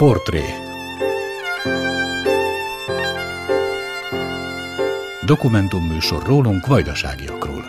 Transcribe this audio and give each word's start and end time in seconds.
Portré 0.00 0.44
Dokumentumműsor 5.26 6.22
rólunk 6.22 6.66
vajdaságiakról. 6.66 7.59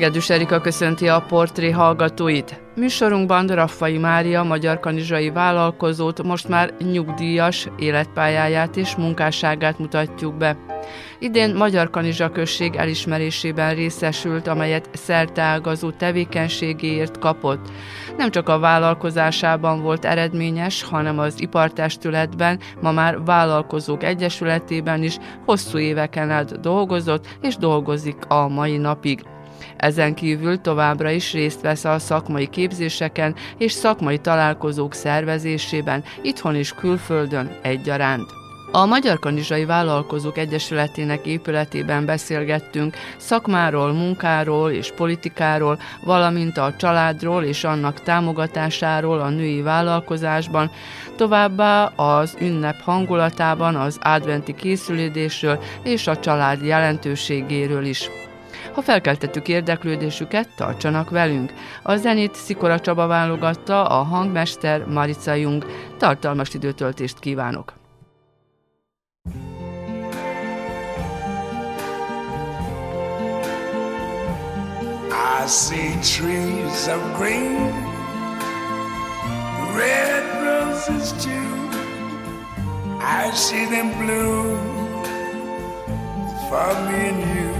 Hegedűs 0.00 0.30
Erika 0.30 0.60
köszönti 0.60 1.08
a 1.08 1.24
portré 1.28 1.70
hallgatóit. 1.70 2.62
Műsorunkban 2.76 3.46
Raffai 3.46 3.98
Mária, 3.98 4.42
magyar 4.42 4.80
kanizsai 4.80 5.30
vállalkozót, 5.30 6.22
most 6.22 6.48
már 6.48 6.74
nyugdíjas 6.92 7.68
életpályáját 7.78 8.76
és 8.76 8.96
munkásságát 8.96 9.78
mutatjuk 9.78 10.36
be. 10.36 10.56
Idén 11.18 11.54
Magyar 11.54 11.90
Kanizsa 11.90 12.30
község 12.30 12.74
elismerésében 12.74 13.74
részesült, 13.74 14.46
amelyet 14.46 14.88
szerteágazó 14.92 15.90
tevékenységéért 15.90 17.18
kapott. 17.18 17.70
Nem 18.16 18.30
csak 18.30 18.48
a 18.48 18.58
vállalkozásában 18.58 19.82
volt 19.82 20.04
eredményes, 20.04 20.82
hanem 20.82 21.18
az 21.18 21.40
ipartestületben, 21.40 22.58
ma 22.80 22.92
már 22.92 23.24
vállalkozók 23.24 24.02
egyesületében 24.02 25.02
is 25.02 25.16
hosszú 25.46 25.78
éveken 25.78 26.30
át 26.30 26.60
dolgozott 26.60 27.26
és 27.40 27.56
dolgozik 27.56 28.16
a 28.28 28.48
mai 28.48 28.76
napig. 28.76 29.22
Ezen 29.80 30.14
kívül 30.14 30.60
továbbra 30.60 31.10
is 31.10 31.32
részt 31.32 31.60
vesz 31.60 31.84
a 31.84 31.98
szakmai 31.98 32.46
képzéseken 32.46 33.34
és 33.58 33.72
szakmai 33.72 34.18
találkozók 34.18 34.94
szervezésében, 34.94 36.04
itthon 36.22 36.54
és 36.54 36.72
külföldön 36.72 37.50
egyaránt. 37.62 38.38
A 38.72 38.86
Magyar 38.86 39.18
Kanizsai 39.18 39.64
Vállalkozók 39.64 40.38
Egyesületének 40.38 41.26
épületében 41.26 42.06
beszélgettünk 42.06 42.96
szakmáról, 43.16 43.92
munkáról 43.92 44.70
és 44.70 44.92
politikáról, 44.96 45.78
valamint 46.04 46.58
a 46.58 46.74
családról 46.78 47.42
és 47.42 47.64
annak 47.64 48.02
támogatásáról 48.02 49.20
a 49.20 49.28
női 49.28 49.62
vállalkozásban, 49.62 50.70
továbbá 51.16 51.84
az 51.84 52.36
ünnep 52.40 52.80
hangulatában 52.80 53.76
az 53.76 53.98
adventi 54.02 54.54
készülődésről 54.54 55.62
és 55.82 56.06
a 56.06 56.18
család 56.18 56.62
jelentőségéről 56.64 57.84
is. 57.84 58.10
Ha 58.72 58.82
felkeltettük 58.82 59.48
érdeklődésüket, 59.48 60.48
tartsanak 60.56 61.10
velünk. 61.10 61.52
A 61.82 61.96
zenét 61.96 62.34
Szikora 62.34 62.80
Csaba 62.80 63.06
válogatta, 63.06 63.84
a 63.84 64.02
hangmester 64.02 64.86
Marica 64.86 65.34
Jung. 65.34 65.66
Tartalmas 65.98 66.54
időtöltést 66.54 67.18
kívánok! 67.18 67.72
I 75.42 75.46
see 75.46 75.96
trees 76.02 76.86
of 76.88 77.16
green, 77.16 77.72
red 79.76 80.24
roses 80.44 81.12
too. 81.24 81.50
I 83.00 83.30
see 83.34 83.64
them 83.64 83.90
bloom 83.98 84.58
for 86.48 86.72
me 86.86 87.08
and 87.08 87.20
you. 87.34 87.59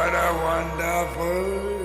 what 0.00 0.14
a 0.14 0.28
wonderful 0.44 1.80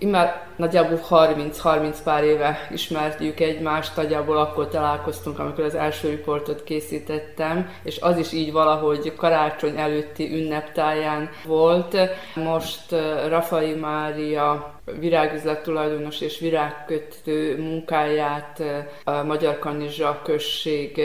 Immár 0.00 0.47
nagyjából 0.58 1.00
30-30 1.10 1.96
pár 2.04 2.24
éve 2.24 2.68
ismertjük 2.70 3.40
egymást, 3.40 3.96
nagyjából 3.96 4.36
akkor 4.36 4.68
találkoztunk, 4.68 5.38
amikor 5.38 5.64
az 5.64 5.74
első 5.74 6.08
riportot 6.08 6.64
készítettem, 6.64 7.70
és 7.82 8.00
az 8.00 8.18
is 8.18 8.32
így 8.32 8.52
valahogy 8.52 9.14
karácsony 9.16 9.76
előtti 9.76 10.34
ünneptáján 10.34 11.30
volt. 11.44 11.96
Most 12.34 12.94
Rafai 13.28 13.74
Mária 13.74 14.74
virágüzlet 15.00 15.62
tulajdonos 15.62 16.20
és 16.20 16.38
virágkötő 16.38 17.58
munkáját 17.58 18.62
a 19.04 19.22
Magyar 19.22 19.58
Kanizsa 19.58 20.20
község 20.24 20.98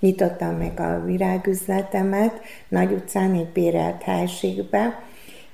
nyitottam 0.00 0.56
meg 0.56 0.80
a 0.80 1.00
virágüzletemet 1.04 2.40
Nagy 2.68 2.92
utcán, 2.92 3.34
egy 3.34 3.48
bérelt 3.48 4.02
helységbe, 4.02 5.02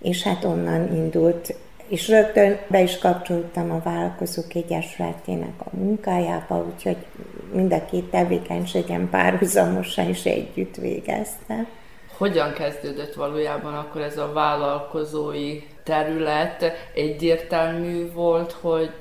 és 0.02 0.22
hát 0.22 0.44
onnan 0.44 0.94
indult 0.94 1.54
és 1.90 2.08
rögtön 2.08 2.58
be 2.66 2.80
is 2.80 2.98
kapcsoltam 2.98 3.70
a 3.70 3.80
Vállalkozók 3.84 4.54
Egyesületének 4.54 5.54
a 5.58 5.76
munkájába, 5.76 6.66
úgyhogy 6.74 6.96
mind 7.52 7.72
a 7.72 7.84
két 7.84 8.04
tevékenységem 8.04 9.08
párhuzamosan 9.10 10.08
is 10.08 10.24
együtt 10.24 10.76
végeztem. 10.76 11.66
Hogyan 12.16 12.52
kezdődött 12.52 13.14
valójában 13.14 13.74
akkor 13.74 14.00
ez 14.00 14.18
a 14.18 14.32
vállalkozói 14.32 15.62
terület? 15.90 16.72
Egyértelmű 16.94 18.12
volt, 18.12 18.52
hogy 18.52 18.94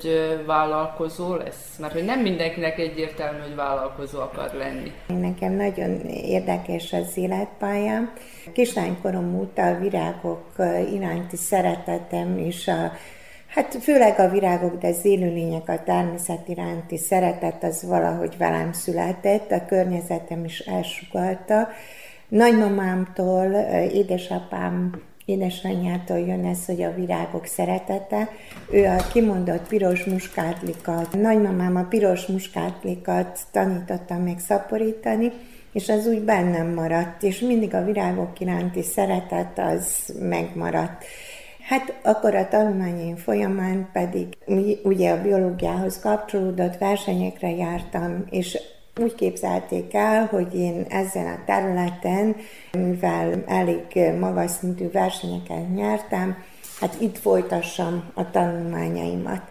vállalkozó 0.46 1.34
lesz? 1.34 1.76
Mert 1.78 1.92
hogy 1.92 2.04
nem 2.04 2.20
mindenkinek 2.20 2.78
egyértelmű, 2.78 3.38
hogy 3.38 3.54
vállalkozó 3.54 4.20
akar 4.20 4.50
lenni. 4.54 4.92
Nekem 5.06 5.52
nagyon 5.52 6.00
érdekes 6.06 6.92
az 6.92 7.16
életpályám. 7.16 8.12
Kislánykorom 8.52 9.38
óta 9.38 9.66
a 9.66 9.78
virágok 9.78 10.44
iránti 10.92 11.36
szeretetem 11.36 12.38
és 12.38 12.68
a 12.68 12.92
Hát 13.46 13.74
főleg 13.74 14.18
a 14.18 14.28
virágok, 14.28 14.78
de 14.78 14.88
az 14.88 15.04
élőlények, 15.04 15.68
a 15.68 15.82
természet 15.84 16.48
iránti 16.48 16.96
szeretet 16.96 17.64
az 17.64 17.82
valahogy 17.82 18.36
velem 18.38 18.72
született, 18.72 19.50
a 19.50 19.66
környezetem 19.66 20.44
is 20.44 20.58
elsugalta. 20.58 21.68
Nagymamámtól, 22.28 23.44
édesapám, 23.92 25.02
édesanyjától 25.30 26.18
jön 26.18 26.44
ez, 26.44 26.64
hogy 26.66 26.82
a 26.82 26.94
virágok 26.94 27.46
szeretete. 27.46 28.28
Ő 28.70 28.84
a 28.84 29.06
kimondott 29.12 29.68
piros 29.68 30.04
muskátlikat, 30.04 31.16
nagymamám 31.16 31.76
a 31.76 31.84
piros 31.84 32.26
muskátlikat 32.26 33.38
tanította 33.52 34.18
meg 34.18 34.38
szaporítani, 34.38 35.32
és 35.72 35.88
az 35.88 36.06
úgy 36.06 36.20
bennem 36.20 36.74
maradt, 36.74 37.22
és 37.22 37.38
mindig 37.40 37.74
a 37.74 37.84
virágok 37.84 38.40
iránti 38.40 38.82
szeretet 38.82 39.58
az 39.58 40.14
megmaradt. 40.20 41.04
Hát 41.68 41.94
akkor 42.02 42.34
a 42.34 42.48
tanulmányaim 42.48 43.16
folyamán 43.16 43.88
pedig 43.92 44.26
ugye 44.82 45.10
a 45.10 45.22
biológiához 45.22 46.00
kapcsolódott 46.00 46.78
versenyekre 46.78 47.50
jártam, 47.50 48.24
és 48.30 48.58
úgy 49.00 49.14
képzelték 49.14 49.94
el, 49.94 50.26
hogy 50.26 50.54
én 50.54 50.86
ezen 50.88 51.26
a 51.26 51.44
területen, 51.46 52.36
mivel 52.72 53.44
elég 53.46 54.16
magas 54.18 54.50
szintű 54.50 54.90
versenyeket 54.90 55.74
nyertem, 55.74 56.36
hát 56.80 56.96
itt 57.00 57.18
folytassam 57.18 58.10
a 58.14 58.30
tanulmányaimat. 58.30 59.42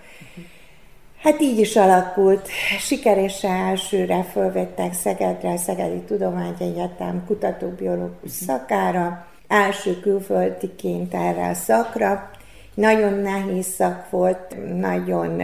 Hát 1.22 1.42
így 1.42 1.60
is 1.60 1.75
alakult. 1.75 2.48
Sikerésen 2.80 3.56
elsőre 3.56 4.24
fölvettek 4.24 4.94
Szegedre, 4.94 5.57
Szegedi 5.57 6.00
Tudományegyetem 6.00 7.24
kutatóbiológus 7.28 8.31
szakára, 8.31 9.28
első 9.48 10.00
külföldiként 10.00 11.13
erre 11.13 11.48
a 11.48 11.54
szakra. 11.54 12.31
Nagyon 12.74 13.13
nehéz 13.13 13.68
szak 13.68 14.10
volt, 14.10 14.56
nagyon 14.80 15.42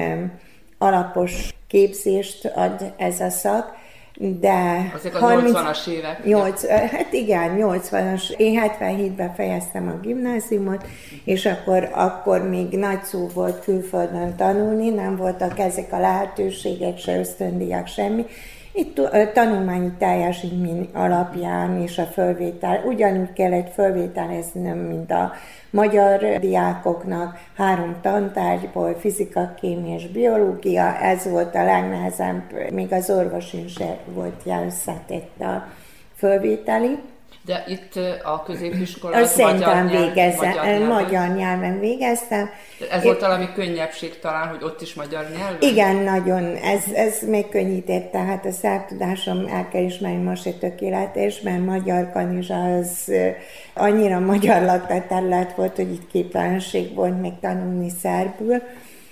alapos 0.78 1.54
képzést 1.68 2.46
ad 2.46 2.94
ez 2.98 3.20
a 3.20 3.30
szak, 3.30 3.74
de... 4.18 4.92
Azok 4.96 5.16
a 5.16 5.20
30, 5.20 5.58
80-as 5.58 5.88
évek. 5.88 6.24
8, 6.26 6.68
hát 6.68 7.14
igen, 7.14 7.58
80-as. 7.60 8.30
Én 8.38 8.62
77-ben 8.80 9.34
fejeztem 9.34 9.88
a 9.88 10.00
gimnáziumot, 10.02 10.86
és 11.24 11.46
akkor, 11.46 11.90
akkor 11.94 12.50
még 12.50 12.78
nagy 12.78 13.04
szó 13.04 13.30
volt 13.34 13.64
külföldön 13.64 14.36
tanulni, 14.36 14.90
nem 14.90 15.16
voltak 15.16 15.60
ezek 15.60 15.94
a 15.94 16.00
lehetőségek, 16.00 16.98
se 16.98 17.20
ösztöndiak, 17.20 17.88
semmi. 17.88 18.26
Itt 18.78 19.02
tanulmányi 19.34 19.92
teljesítmény 19.98 20.90
alapján 20.94 21.82
és 21.82 21.98
a 21.98 22.04
fölvétel, 22.04 22.82
ugyanúgy 22.86 23.34
kellett 23.34 23.74
fölvételeznem, 23.74 24.78
mint 24.78 25.12
a 25.12 25.32
magyar 25.76 26.40
diákoknak 26.40 27.40
három 27.56 27.96
tantárgyból, 28.02 28.96
fizika, 29.00 29.54
kémia 29.62 29.96
és 29.96 30.08
biológia, 30.08 30.98
ez 30.98 31.30
volt 31.30 31.56
a 31.56 31.64
legnehezebb, 31.64 32.72
még 32.72 32.94
az 32.94 33.10
orvosin 33.10 33.68
se 33.68 33.98
volt 34.14 34.42
jelszetett 34.44 35.42
a 35.42 35.68
fölvételi. 36.16 37.00
De 37.46 37.64
itt 37.68 37.96
a 38.24 38.44
középiskolában 38.44 39.28
Szerintem 39.28 39.88
végezem, 39.88 40.48
magyar, 40.48 40.66
nyelven. 40.66 40.88
magyar 40.88 41.36
nyelven 41.36 41.80
végeztem. 41.80 42.50
Ez 42.92 43.04
volt 43.04 43.20
valami 43.20 43.48
könnyebbség 43.56 44.20
talán, 44.20 44.48
hogy 44.48 44.64
ott 44.64 44.82
is 44.82 44.94
magyar 44.94 45.26
nyelven? 45.38 45.58
Igen, 45.60 45.96
nagyon. 45.96 46.56
Ez, 46.56 46.84
ez 46.96 47.22
még 47.28 47.50
könnyített, 47.50 48.12
tehát 48.12 48.46
a 48.46 48.52
szertudásom 48.52 49.46
el 49.48 49.68
kell 49.68 49.84
ismerni 49.84 50.24
most 50.24 50.46
egy 50.46 50.60
tökéletes, 50.60 51.42
mert 51.42 51.66
magyar 51.66 52.12
kanizsa 52.12 52.76
az 52.78 53.12
annyira 53.74 54.20
magyar 54.20 54.62
lakta 54.62 55.06
terület 55.08 55.56
volt, 55.56 55.76
hogy 55.76 55.92
itt 55.92 56.08
képtelenség 56.12 56.94
volt 56.94 57.22
még 57.22 57.34
tanulni 57.42 57.90
szerbül. 58.02 58.62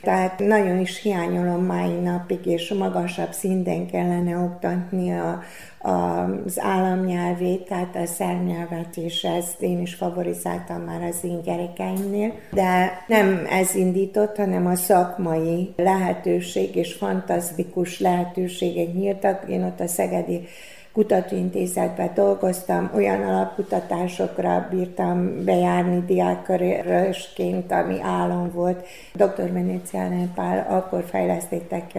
Tehát 0.03 0.39
nagyon 0.39 0.79
is 0.79 1.01
hiányolom 1.01 1.65
mai 1.65 1.93
napig, 1.93 2.45
és 2.45 2.73
magasabb 2.73 3.31
szinten 3.31 3.87
kellene 3.87 4.37
oktatni 4.37 5.11
a, 5.11 5.41
az 5.79 6.59
államnyelvét, 6.59 7.65
tehát 7.67 7.95
a 7.95 8.05
szernyelvet, 8.05 8.97
és 8.97 9.23
ezt 9.23 9.61
én 9.61 9.81
is 9.81 9.93
favorizáltam 9.93 10.81
már 10.81 11.01
az 11.01 11.23
én 11.23 11.41
gyerekeimnél. 11.41 12.33
De 12.51 13.03
nem 13.07 13.45
ez 13.49 13.75
indított, 13.75 14.37
hanem 14.37 14.65
a 14.65 14.75
szakmai 14.75 15.73
lehetőség 15.75 16.75
és 16.75 16.93
fantasztikus 16.93 17.99
lehetőségek 17.99 18.93
nyíltak. 18.93 19.49
Én 19.49 19.63
ott 19.63 19.79
a 19.79 19.87
Szegedi 19.87 20.47
kutatóintézetben 20.93 22.11
dolgoztam, 22.15 22.91
olyan 22.95 23.21
alapkutatásokra 23.21 24.67
bírtam 24.71 25.43
bejárni 25.45 26.03
diákkörösként, 26.05 27.71
ami 27.71 28.01
álom 28.01 28.51
volt. 28.51 28.85
Dr. 29.13 29.51
Venezián 29.51 30.31
Pál 30.35 30.67
akkor 30.69 31.03
fejlesztettek 31.09 31.93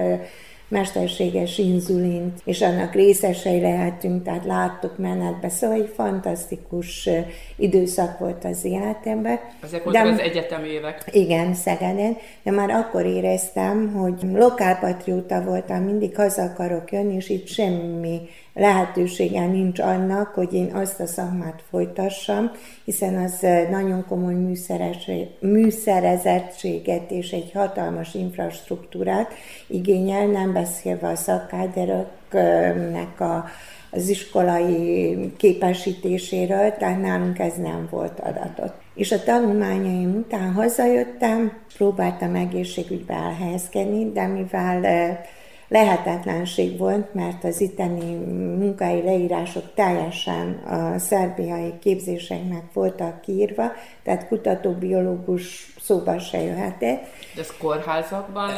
mesterséges 0.68 1.58
inzulint, 1.58 2.40
és 2.44 2.60
annak 2.60 2.94
részesei 2.94 3.60
lehetünk, 3.60 4.22
tehát 4.22 4.44
láttuk 4.44 4.98
menetbe. 4.98 5.48
Szóval 5.48 5.76
egy 5.76 5.92
fantasztikus 5.94 7.08
időszak 7.56 8.18
volt 8.18 8.44
az 8.44 8.64
életemben. 8.64 9.38
Ezek 9.62 9.84
voltak 9.84 10.06
az 10.06 10.18
egyetemi 10.18 10.68
évek. 10.68 11.04
Igen, 11.12 11.54
Szegeden, 11.54 12.16
de 12.42 12.50
már 12.50 12.70
akkor 12.70 13.06
éreztem, 13.06 13.92
hogy 13.92 14.14
lokálpatrióta 14.32 15.42
voltam, 15.42 15.82
mindig 15.82 16.16
haza 16.16 16.42
akarok 16.42 16.92
jönni, 16.92 17.14
és 17.14 17.28
itt 17.28 17.46
semmi 17.46 18.20
lehetősége 18.54 19.46
nincs 19.46 19.78
annak, 19.78 20.34
hogy 20.34 20.52
én 20.52 20.74
azt 20.74 21.00
a 21.00 21.06
szakmát 21.06 21.62
folytassam, 21.70 22.50
hiszen 22.84 23.16
az 23.16 23.46
nagyon 23.70 24.04
komoly 24.08 24.34
műszerezettséget 25.40 27.10
és 27.10 27.30
egy 27.30 27.50
hatalmas 27.54 28.14
infrastruktúrát 28.14 29.32
igényel, 29.66 30.26
nem 30.26 30.52
beszélve 30.52 31.08
a 31.08 31.16
szakkáderöknek 31.16 33.20
a 33.20 33.44
az 33.94 34.08
iskolai 34.08 35.16
képesítéséről, 35.36 36.72
tehát 36.72 37.00
nálunk 37.00 37.38
ez 37.38 37.54
nem 37.56 37.88
volt 37.90 38.20
adatot. 38.20 38.72
És 38.94 39.12
a 39.12 39.22
tanulmányaim 39.22 40.14
után 40.14 40.52
hazajöttem, 40.52 41.52
próbáltam 41.76 42.34
egészségügybe 42.34 43.14
elhelyezkedni, 43.14 44.12
de 44.12 44.26
mivel 44.26 44.80
lehetetlenség 45.68 46.78
volt, 46.78 47.14
mert 47.14 47.44
az 47.44 47.60
itteni 47.60 48.14
munkai 48.58 49.02
leírások 49.02 49.74
teljesen 49.74 50.52
a 50.52 50.98
szerbiai 50.98 51.72
képzéseknek 51.80 52.62
voltak 52.72 53.20
kiírva, 53.20 53.72
tehát 54.02 54.28
kutatóbiológus 54.28 55.73
szóba 55.84 56.18
se 56.18 56.42
jöhetett. 56.42 57.02
De 57.34 57.40
ez 57.40 57.52
kórházakban? 57.58 58.50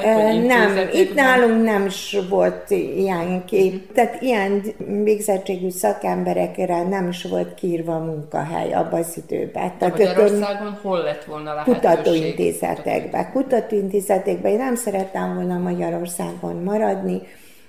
Nem, 0.47 0.89
itt 0.93 1.15
nálunk 1.15 1.65
nem 1.65 1.87
is 1.87 2.17
volt 2.29 2.71
ilyen 2.71 3.45
kép, 3.45 3.93
tehát 3.93 4.23
ilyen 4.23 4.63
végzettségű 5.03 5.71
szakemberekre 5.71 6.83
nem 6.83 7.09
is 7.09 7.25
volt 7.25 7.55
kiírva 7.55 7.95
a 7.95 8.05
munkahely 8.05 8.73
abban 8.73 9.01
az 9.01 9.23
időben. 9.27 9.73
De 9.79 9.89
Magyarországon 9.89 10.79
hol 10.83 11.03
lett 11.03 11.25
volna 11.25 11.55
lehetőség? 11.55 11.81
Kutatóintézetekben. 11.81 13.31
Kutatóintézetekben. 13.33 14.53
Én 14.53 14.59
nem 14.59 14.75
szerettem 14.75 15.35
volna 15.35 15.59
Magyarországon 15.59 16.57
maradni, 16.57 17.21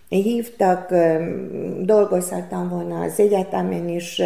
hívtak, 0.09 0.93
dolgozhattam 1.79 2.69
volna 2.69 2.99
az 2.99 3.19
egyetemen 3.19 3.89
is, 3.89 4.21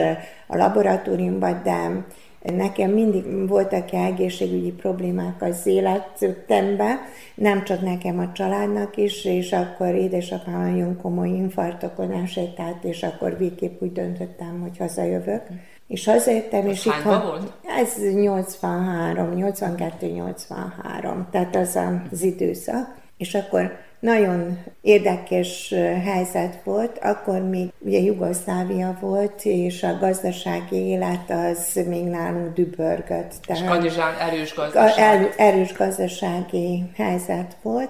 a 0.48 0.58
laboratóriumban, 0.58 1.62
de 1.64 2.06
Nekem 2.42 2.92
mindig 2.92 3.48
voltak 3.48 3.94
egészségügyi 3.94 4.72
problémák 4.72 5.42
az 5.42 5.66
életemben, 5.66 7.00
nem 7.36 7.64
csak 7.64 7.82
nekem, 7.82 8.20
a 8.20 8.32
családnak 8.32 8.98
is, 8.98 9.26
és 9.26 9.52
akkor 9.52 9.96
édesapám 9.96 10.62
nagyon 10.62 10.98
komoly 11.02 11.30
infarktokon 11.30 12.12
esett 12.12 12.60
át, 12.60 12.84
és 12.84 13.04
akkor 13.04 13.38
végképp 13.38 13.82
úgy 13.82 13.92
döntöttem, 13.92 14.60
hogy 14.62 14.78
hazajövök. 14.78 15.42
És 15.88 16.06
hazajöttem, 16.06 16.68
és 16.68 16.86
itt... 16.86 17.04
volt? 17.04 17.54
Ez 17.82 18.14
83, 18.14 19.30
82-83, 19.36 21.30
tehát 21.32 21.56
az 21.56 21.80
az 22.12 22.22
időszak. 22.22 22.96
És 23.18 23.36
akkor 23.36 23.78
nagyon 24.02 24.64
érdekes 24.82 25.74
helyzet 26.04 26.60
volt, 26.64 27.00
akkor 27.02 27.40
még 27.42 27.70
ugye 27.80 28.00
Jugoszlávia 28.00 28.98
volt, 29.00 29.42
és 29.44 29.84
a 29.84 29.98
gazdasági 30.00 30.76
élet 30.76 31.30
az 31.30 31.80
még 31.88 32.04
nálunk 32.04 32.54
dübörgött. 32.54 33.34
Tehát 33.46 33.62
és 33.62 33.68
Kanizsán 33.68 34.16
erős 34.18 34.56
gazdaság. 34.56 35.34
erős 35.38 35.74
gazdasági 35.74 36.84
helyzet 36.96 37.56
volt, 37.62 37.90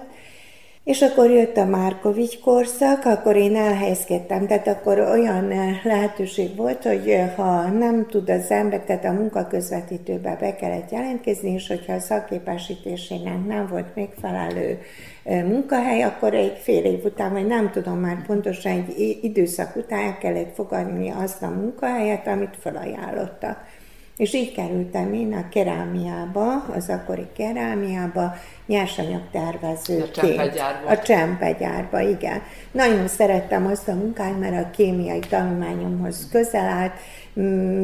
és 0.84 1.02
akkor 1.02 1.30
jött 1.30 1.56
a 1.56 1.64
Márkovics 1.64 2.38
korszak, 2.38 3.04
akkor 3.04 3.36
én 3.36 3.56
elhelyezkedtem, 3.56 4.46
tehát 4.46 4.66
akkor 4.66 4.98
olyan 4.98 5.48
lehetőség 5.84 6.56
volt, 6.56 6.82
hogy 6.82 7.20
ha 7.36 7.68
nem 7.68 8.06
tud 8.06 8.30
az 8.30 8.50
ember, 8.50 8.80
tehát 8.80 9.04
a 9.04 9.12
munkaközvetítőbe 9.12 10.36
be 10.40 10.54
kellett 10.54 10.90
jelentkezni, 10.90 11.50
és 11.50 11.68
hogyha 11.68 11.92
a 11.92 11.98
szakképesítésének 11.98 13.46
nem 13.46 13.66
volt 13.70 13.94
megfelelő 13.94 14.78
munkahely, 15.24 16.02
akkor 16.02 16.34
egy 16.34 16.58
fél 16.58 16.84
év 16.84 17.04
után, 17.04 17.32
vagy 17.32 17.46
nem 17.46 17.70
tudom 17.70 17.98
már 17.98 18.26
pontosan, 18.26 18.72
egy 18.72 19.18
időszak 19.22 19.76
után 19.76 20.18
kellett 20.18 20.54
fogadni 20.54 21.10
azt 21.10 21.42
a 21.42 21.48
munkahelyet, 21.48 22.26
amit 22.26 22.56
felajánlottak. 22.60 23.71
És 24.16 24.34
így 24.34 24.54
kerültem 24.54 25.12
én 25.12 25.32
a 25.32 25.48
kerámiába, 25.48 26.64
az 26.76 26.88
akkori 26.88 27.26
kerámiába, 27.36 28.34
nyersanyagtervezőként. 28.66 30.62
A 30.86 30.98
csempegyárba, 30.98 32.00
igen. 32.00 32.42
Nagyon 32.70 33.08
szerettem 33.08 33.66
azt 33.66 33.88
a 33.88 33.94
munkát, 33.94 34.38
mert 34.40 34.64
a 34.64 34.70
kémiai 34.70 35.18
tanulmányomhoz 35.18 36.28
közel 36.30 36.68
állt, 36.68 36.92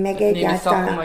meg 0.03 0.21
egyáltalán 0.21 0.99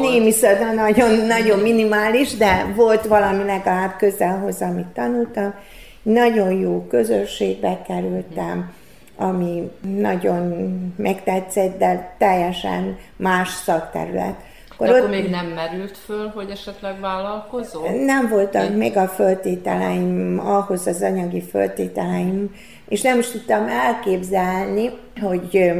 némi 0.00 0.30
szakma 0.30 0.72
nagyon, 0.72 1.26
nagyon 1.26 1.58
minimális, 1.58 2.36
de 2.36 2.72
volt 2.76 3.06
valami 3.06 3.44
legalább 3.44 3.96
közelhoz, 3.96 4.60
amit 4.60 4.86
tanultam. 4.86 5.54
Nagyon 6.02 6.52
jó 6.52 6.86
közösségbe 6.88 7.82
kerültem, 7.86 8.72
ami 9.16 9.70
nagyon 9.80 10.52
megtetszett, 10.96 11.78
de 11.78 12.14
teljesen 12.18 12.98
más 13.16 13.48
szakterület. 13.48 14.34
Akkor, 14.80 14.92
De 14.92 14.98
akkor 14.98 15.10
ott... 15.10 15.20
még 15.20 15.30
nem 15.30 15.46
merült 15.46 15.96
föl, 15.96 16.28
hogy 16.28 16.50
esetleg 16.50 17.00
vállalkozó? 17.00 17.80
Nem 18.04 18.28
voltak 18.28 18.76
még 18.76 18.96
a 18.96 19.08
föltételeim, 19.08 20.40
ahhoz 20.44 20.86
az 20.86 21.02
anyagi 21.02 21.42
föltételeim, 21.42 22.54
és 22.88 23.00
nem 23.00 23.18
is 23.18 23.30
tudtam 23.30 23.68
elképzelni, 23.68 24.90
hogy 25.20 25.72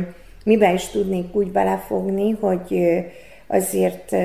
miben 0.45 0.75
is 0.75 0.87
tudnék 0.87 1.35
úgy 1.35 1.50
belefogni, 1.50 2.30
hogy 2.40 2.85
azért 3.47 4.16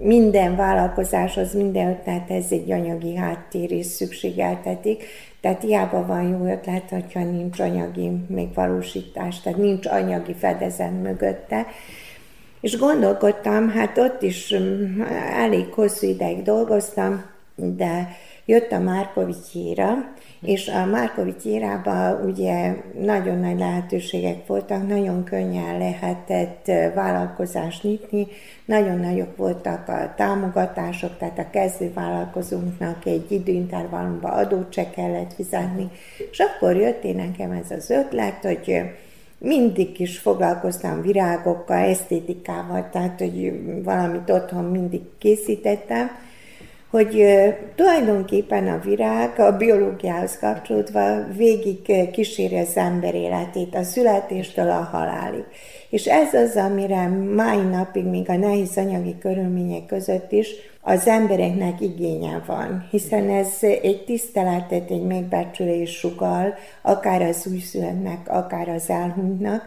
minden 0.00 0.56
vállalkozáshoz, 0.56 1.54
minden 1.54 1.88
ötlethez 1.88 2.44
egy 2.50 2.70
anyagi 2.70 3.16
háttér 3.16 3.70
is 3.70 3.86
szükségeltetik, 3.86 5.04
tehát 5.40 5.62
hiába 5.62 6.06
van 6.06 6.28
jó 6.28 6.52
ötlet, 6.52 6.90
hogyha 6.90 7.24
nincs 7.24 7.60
anyagi 7.60 8.10
megvalósítás, 8.28 9.40
tehát 9.40 9.58
nincs 9.58 9.86
anyagi 9.86 10.34
fedezet 10.34 11.02
mögötte. 11.02 11.66
És 12.60 12.78
gondolkodtam, 12.78 13.68
hát 13.68 13.98
ott 13.98 14.22
is 14.22 14.54
mm, 14.56 15.00
elég 15.32 15.72
hosszú 15.72 16.06
ideig 16.06 16.42
dolgoztam, 16.42 17.24
de 17.54 18.08
jött 18.44 18.72
a 18.72 18.78
Márkovics 18.78 19.54
éra, 19.54 19.94
és 20.40 20.68
a 20.68 20.84
Márkovics 20.84 21.44
érában 21.44 22.24
ugye 22.24 22.74
nagyon 23.00 23.38
nagy 23.38 23.58
lehetőségek 23.58 24.46
voltak, 24.46 24.88
nagyon 24.88 25.24
könnyen 25.24 25.78
lehetett 25.78 26.70
vállalkozást 26.94 27.82
nyitni, 27.82 28.26
nagyon 28.64 28.98
nagyok 28.98 29.36
voltak 29.36 29.88
a 29.88 30.14
támogatások, 30.16 31.18
tehát 31.18 31.38
a 31.38 31.50
kezdő 31.50 31.92
vállalkozónknak 31.92 33.06
egy 33.06 33.32
időintervallumban 33.32 34.30
adót 34.30 34.72
se 34.72 34.90
kellett 34.90 35.34
fizetni, 35.34 35.90
és 36.30 36.38
akkor 36.38 36.76
jött 36.76 37.04
én 37.04 37.16
nekem 37.16 37.50
ez 37.50 37.70
az 37.70 37.90
ötlet, 37.90 38.42
hogy 38.42 38.80
mindig 39.38 40.00
is 40.00 40.18
foglalkoztam 40.18 41.00
virágokkal, 41.02 41.76
esztétikával, 41.76 42.88
tehát 42.92 43.18
hogy 43.18 43.52
valamit 43.82 44.30
otthon 44.30 44.64
mindig 44.64 45.00
készítettem, 45.18 46.10
hogy 46.90 47.24
tulajdonképpen 47.74 48.68
a 48.68 48.78
virág 48.78 49.38
a 49.38 49.56
biológiához 49.56 50.38
kapcsolódva 50.38 51.24
végig 51.36 52.10
kíséri 52.10 52.58
az 52.58 52.76
ember 52.76 53.14
életét, 53.14 53.74
a 53.74 53.82
születéstől 53.82 54.70
a 54.70 54.88
halálig. 54.92 55.44
És 55.90 56.04
ez 56.04 56.34
az, 56.34 56.56
amire 56.56 57.08
mai 57.34 57.62
napig, 57.70 58.04
még 58.04 58.28
a 58.28 58.36
nehéz 58.36 58.76
anyagi 58.76 59.18
körülmények 59.18 59.86
között 59.86 60.32
is 60.32 60.48
az 60.80 61.06
embereknek 61.06 61.80
igénye 61.80 62.42
van, 62.46 62.88
hiszen 62.90 63.30
ez 63.30 63.48
egy 63.60 64.04
tiszteletet, 64.06 64.90
egy 64.90 65.02
megbecsülés 65.02 65.90
sugal, 65.90 66.54
akár 66.82 67.22
az 67.22 67.46
újszülöttnek, 67.52 68.28
akár 68.28 68.68
az 68.68 68.90
elhunytnak, 68.90 69.62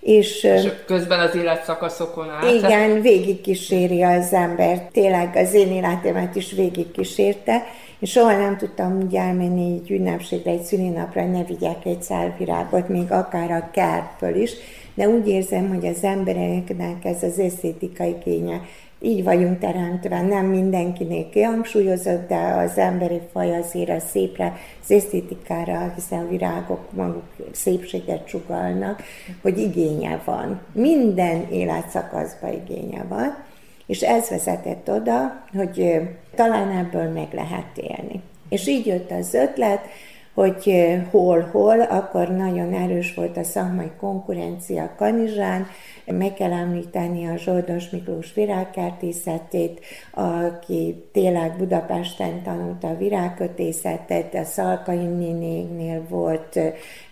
és, 0.00 0.44
és 0.44 0.70
közben 0.86 1.20
az 1.20 1.34
életszakaszokon 1.34 2.30
át. 2.30 2.52
Igen, 2.52 3.00
végigkíséri 3.00 4.02
az 4.02 4.32
ember. 4.32 4.88
Tényleg 4.92 5.36
az 5.36 5.54
én 5.54 5.72
életemet 5.72 6.36
is 6.36 6.52
végigkísérte, 6.52 7.62
és 7.98 8.10
soha 8.10 8.36
nem 8.36 8.56
tudtam 8.56 9.02
úgy 9.02 9.14
elmenni 9.14 9.80
egy 9.82 9.90
ünnepségre, 9.90 10.50
egy 10.50 10.62
szülinapra, 10.62 11.26
ne 11.26 11.44
vigyek 11.44 11.84
egy 11.84 12.02
szálvirágot, 12.02 12.88
még 12.88 13.12
akár 13.12 13.50
a 13.50 13.70
kertből 13.72 14.34
is, 14.34 14.52
de 14.94 15.08
úgy 15.08 15.28
érzem, 15.28 15.68
hogy 15.68 15.86
az 15.86 16.02
embereknek 16.02 17.04
ez 17.04 17.22
az 17.22 17.38
esztétikai 17.38 18.18
kénye 18.18 18.60
így 19.04 19.24
vagyunk 19.24 19.58
teremtve, 19.58 20.22
nem 20.22 20.46
mindenkinek 20.46 21.28
kihangsúlyozott, 21.28 22.28
de 22.28 22.36
az 22.36 22.78
emberi 22.78 23.20
faj 23.32 23.56
azért 23.56 23.90
a 23.90 24.00
szépre, 24.00 24.56
az 24.82 24.90
esztétikára, 24.90 25.92
hiszen 25.94 26.18
a 26.18 26.28
virágok 26.28 26.92
maguk 26.92 27.24
szépséget 27.52 28.28
sugalnak, 28.28 29.02
hogy 29.42 29.58
igénye 29.58 30.22
van. 30.24 30.60
Minden 30.72 31.48
életszakaszban 31.50 32.52
igénye 32.52 33.04
van, 33.08 33.44
és 33.86 34.00
ez 34.00 34.28
vezetett 34.28 34.90
oda, 34.90 35.44
hogy 35.56 36.00
talán 36.34 36.70
ebből 36.70 37.08
meg 37.08 37.28
lehet 37.32 37.76
élni. 37.76 38.22
És 38.48 38.66
így 38.66 38.86
jött 38.86 39.10
az 39.10 39.34
ötlet, 39.34 39.86
hogy 40.34 40.74
hol-hol, 41.10 41.80
akkor 41.80 42.28
nagyon 42.28 42.72
erős 42.72 43.14
volt 43.14 43.36
a 43.36 43.42
szakmai 43.42 43.90
konkurencia 44.00 44.94
Kanizsán, 44.96 45.66
meg 46.06 46.34
kell 46.34 46.52
említeni 46.52 47.26
a 47.26 47.36
Zsoldos 47.36 47.90
Miklós 47.90 48.34
virágkertészetét, 48.34 49.80
aki 50.10 51.04
tényleg 51.12 51.56
Budapesten 51.56 52.42
tanulta 52.42 52.88
a 52.88 52.96
virágkötészetet, 52.96 54.34
a 54.34 54.44
Szalkai 54.44 55.04
nénéknél 55.04 56.02
volt 56.08 56.58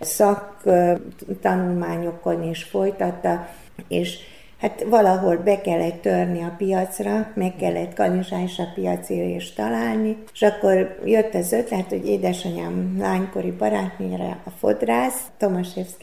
szaktanulmányokon 0.00 2.42
is 2.42 2.62
folytatta, 2.62 3.48
és 3.88 4.18
hát 4.62 4.84
valahol 4.88 5.36
be 5.36 5.60
kellett 5.60 6.00
törni 6.00 6.42
a 6.42 6.54
piacra, 6.58 7.32
meg 7.34 7.56
kellett 7.56 7.94
kanizsán 7.94 8.42
is 8.42 8.58
a 8.58 8.72
piacérést 8.74 9.56
találni, 9.56 10.16
és 10.32 10.42
akkor 10.42 10.98
jött 11.04 11.34
az 11.34 11.52
ötlet, 11.52 11.88
hogy 11.88 12.06
édesanyám 12.08 12.96
lánykori 12.98 13.50
barátnőre 13.50 14.40
a 14.44 14.50
fodrász, 14.58 15.26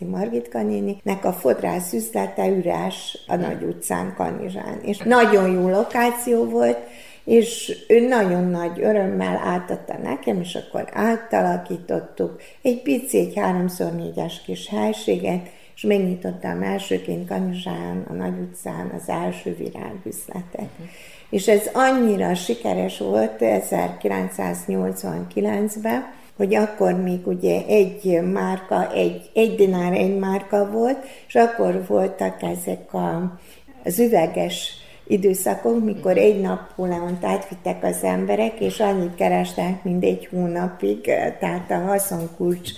Margit 0.09 0.57
nek 1.03 1.25
a 1.25 1.33
fodrász 1.33 1.93
üzlete 1.93 2.47
üres 2.47 3.17
a 3.27 3.35
Nagy 3.35 3.63
utcán 3.63 4.13
Kanizsán. 4.17 4.79
És 4.81 4.97
nagyon 4.97 5.51
jó 5.51 5.69
lokáció 5.69 6.43
volt, 6.43 6.77
és 7.23 7.77
ő 7.87 8.07
nagyon 8.07 8.43
nagy 8.43 8.81
örömmel 8.81 9.41
átadta 9.45 9.97
nekem, 10.03 10.39
és 10.39 10.55
akkor 10.55 10.89
átalakítottuk 10.93 12.41
egy 12.61 12.81
pici, 12.81 13.17
egy 13.17 13.33
háromszor 13.35 13.91
négyes 13.91 14.41
kis 14.45 14.69
helységet, 14.69 15.49
és 15.79 15.85
megnyitottam 15.85 16.61
elsőként 16.61 17.27
Kanizsán, 17.27 18.05
a 18.09 18.13
Nagy 18.13 18.39
utcán 18.39 18.91
az 18.95 19.09
első 19.09 19.55
virágüzletet. 19.55 20.61
Uh-huh. 20.61 20.87
És 21.29 21.47
ez 21.47 21.69
annyira 21.73 22.35
sikeres 22.35 22.97
volt 22.97 23.35
1989-ben, 23.39 26.05
hogy 26.37 26.55
akkor 26.55 26.93
még 26.93 27.27
ugye 27.27 27.65
egy 27.67 28.21
márka, 28.33 28.93
egy, 28.93 29.29
egy 29.33 29.55
dinár 29.55 29.93
egy 29.93 30.17
márka 30.17 30.71
volt, 30.71 31.05
és 31.27 31.35
akkor 31.35 31.85
voltak 31.87 32.41
ezek 32.41 32.93
a, 32.93 33.39
az 33.83 33.99
üveges 33.99 34.73
időszakok, 35.07 35.83
mikor 35.83 36.17
egy 36.17 36.41
napóleont 36.41 37.25
átvittek 37.25 37.83
az 37.83 38.03
emberek, 38.03 38.59
és 38.59 38.79
annyit 38.79 39.15
kerestek, 39.15 39.83
mint 39.83 40.03
egy 40.03 40.27
hónapig, 40.31 41.01
tehát 41.39 41.71
a 41.71 41.77
haszonkulcs 41.77 42.69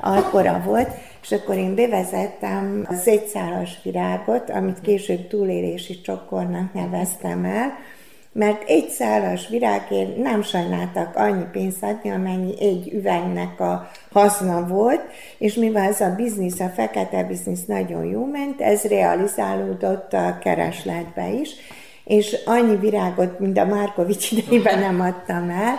akkora 0.00 0.62
volt, 0.64 0.88
és 1.22 1.32
akkor 1.32 1.56
én 1.56 1.74
bevezettem 1.74 2.86
az 2.88 3.08
egyszálas 3.08 3.78
virágot, 3.82 4.50
amit 4.50 4.80
később 4.80 5.28
túlélési 5.28 6.00
csokornak 6.00 6.72
neveztem 6.72 7.44
el, 7.44 7.72
mert 8.32 8.68
egy 8.68 8.88
szálas 8.88 9.48
virágért 9.48 10.16
nem 10.16 10.42
sajnáltak 10.42 11.16
annyi 11.16 11.44
pénzt 11.52 11.82
adni, 11.82 12.10
amennyi 12.10 12.54
egy 12.60 12.92
üvegnek 12.92 13.60
a 13.60 13.90
haszna 14.12 14.66
volt, 14.66 15.00
és 15.38 15.54
mivel 15.54 15.88
ez 15.88 16.00
a 16.00 16.14
biznisz, 16.16 16.60
a 16.60 16.68
fekete 16.68 17.24
biznisz 17.24 17.64
nagyon 17.64 18.04
jó 18.04 18.24
ment, 18.24 18.60
ez 18.60 18.82
realizálódott 18.82 20.12
a 20.12 20.38
keresletbe 20.40 21.28
is, 21.28 21.50
és 22.04 22.36
annyi 22.44 22.76
virágot, 22.76 23.38
mint 23.38 23.58
a 23.58 23.64
Márkovics 23.64 24.32
idejében 24.32 24.78
nem 24.78 25.00
adtam 25.00 25.48
el, 25.50 25.74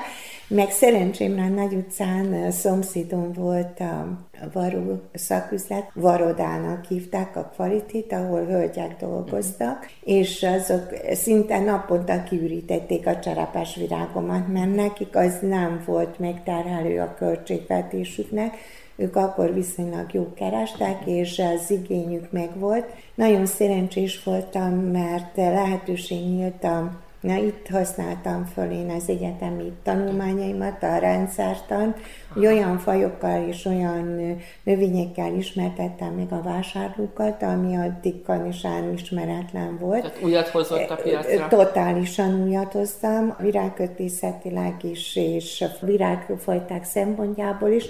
meg 0.53 0.71
szerencsémre 0.71 1.41
a 1.41 1.47
Nagy 1.47 1.73
utcán 1.73 2.51
szomszédom 2.51 3.31
volt 3.33 3.79
a 3.79 4.27
varó 4.53 5.01
szaküzlet, 5.13 5.91
Varodának 5.93 6.85
hívták 6.85 7.35
a 7.35 7.51
kvalitit, 7.53 8.13
ahol 8.13 8.45
hölgyek 8.45 8.95
dolgoztak, 8.99 9.85
és 10.03 10.43
azok 10.43 10.87
szinte 11.11 11.59
naponta 11.59 12.23
kiürítették 12.23 13.07
a 13.07 13.19
cserepes 13.19 13.75
virágomat, 13.75 14.47
mert 14.47 14.75
nekik 14.75 15.15
az 15.15 15.37
nem 15.41 15.83
volt 15.85 16.19
megterhelő 16.19 16.99
a 16.99 17.13
költségvetésüknek, 17.13 18.55
ők 18.95 19.15
akkor 19.15 19.53
viszonylag 19.53 20.13
jó 20.13 20.33
kerestek, 20.33 21.05
és 21.05 21.39
az 21.39 21.71
igényük 21.71 22.31
meg 22.31 22.59
volt. 22.59 22.85
Nagyon 23.15 23.45
szerencsés 23.45 24.23
voltam, 24.23 24.73
mert 24.73 25.35
lehetőség 25.35 26.25
nyílt 26.25 26.63
Na, 27.21 27.35
itt 27.35 27.67
használtam 27.67 28.45
föl 28.45 28.71
én 28.71 28.89
az 28.89 29.09
egyetemi 29.09 29.71
tanulmányaimat, 29.83 30.83
a 30.83 30.97
rendszertant, 30.97 31.97
hogy 32.33 32.45
olyan 32.45 32.77
fajokkal 32.77 33.47
és 33.47 33.65
olyan 33.65 34.37
növényekkel 34.63 35.33
ismertettem 35.35 36.13
meg 36.13 36.31
a 36.31 36.41
vásárlókat, 36.41 37.43
ami 37.43 37.75
addig 37.75 38.23
kanisán 38.23 38.93
ismeretlen 38.93 39.77
volt. 39.79 40.01
Tehát 40.01 40.23
újat 40.23 40.47
hozott 40.47 40.89
a 40.89 40.95
piacra? 40.95 41.47
Totálisan 41.47 42.43
újat 42.43 42.71
hoztam, 42.71 43.35
virágkötészetileg 43.39 44.75
is, 44.81 45.15
és 45.15 45.65
virágfajták 45.81 46.83
szempontjából 46.83 47.69
is, 47.69 47.85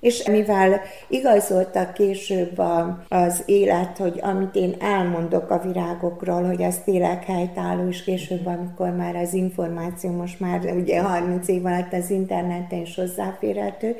és 0.00 0.26
mivel 0.26 0.80
igazolta 1.08 1.92
később 1.92 2.60
az 3.08 3.42
élet, 3.46 3.96
hogy 3.96 4.18
amit 4.22 4.54
én 4.54 4.74
elmondok 4.80 5.50
a 5.50 5.58
virágokról, 5.58 6.42
hogy 6.42 6.62
az 6.62 6.80
tényleg 6.84 7.24
helytálló, 7.24 7.88
és 7.88 8.02
később, 8.02 8.46
amikor 8.46 8.90
már 8.90 9.16
az 9.16 9.34
információ 9.34 10.10
most 10.10 10.40
már 10.40 10.60
ugye 10.60 11.02
30 11.02 11.48
év 11.48 11.66
alatt 11.66 11.92
az 11.92 12.10
interneten 12.10 12.80
is 12.80 12.94
hozzáférhető, 12.94 13.96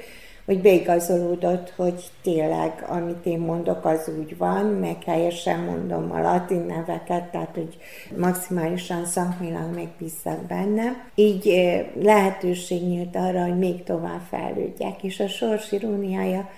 hogy 0.46 0.60
beigazolódott, 0.60 1.72
hogy 1.76 2.04
tényleg, 2.22 2.84
amit 2.88 3.26
én 3.26 3.38
mondok, 3.38 3.84
az 3.84 4.10
úgy 4.18 4.36
van, 4.36 4.64
meg 4.64 5.02
helyesen 5.04 5.60
mondom 5.60 6.12
a 6.12 6.20
latin 6.20 6.60
neveket, 6.60 7.30
tehát 7.30 7.54
hogy 7.54 7.76
maximálisan 8.16 9.06
szakmailag 9.06 9.74
megbízzak 9.74 10.46
benne. 10.46 11.10
Így 11.14 11.64
lehetőség 12.02 12.82
nyílt 12.82 13.16
arra, 13.16 13.42
hogy 13.42 13.58
még 13.58 13.84
tovább 13.84 14.20
fejlődjek, 14.28 15.02
és 15.02 15.20
a 15.20 15.28
sors 15.28 15.72
iróniája 15.72 16.50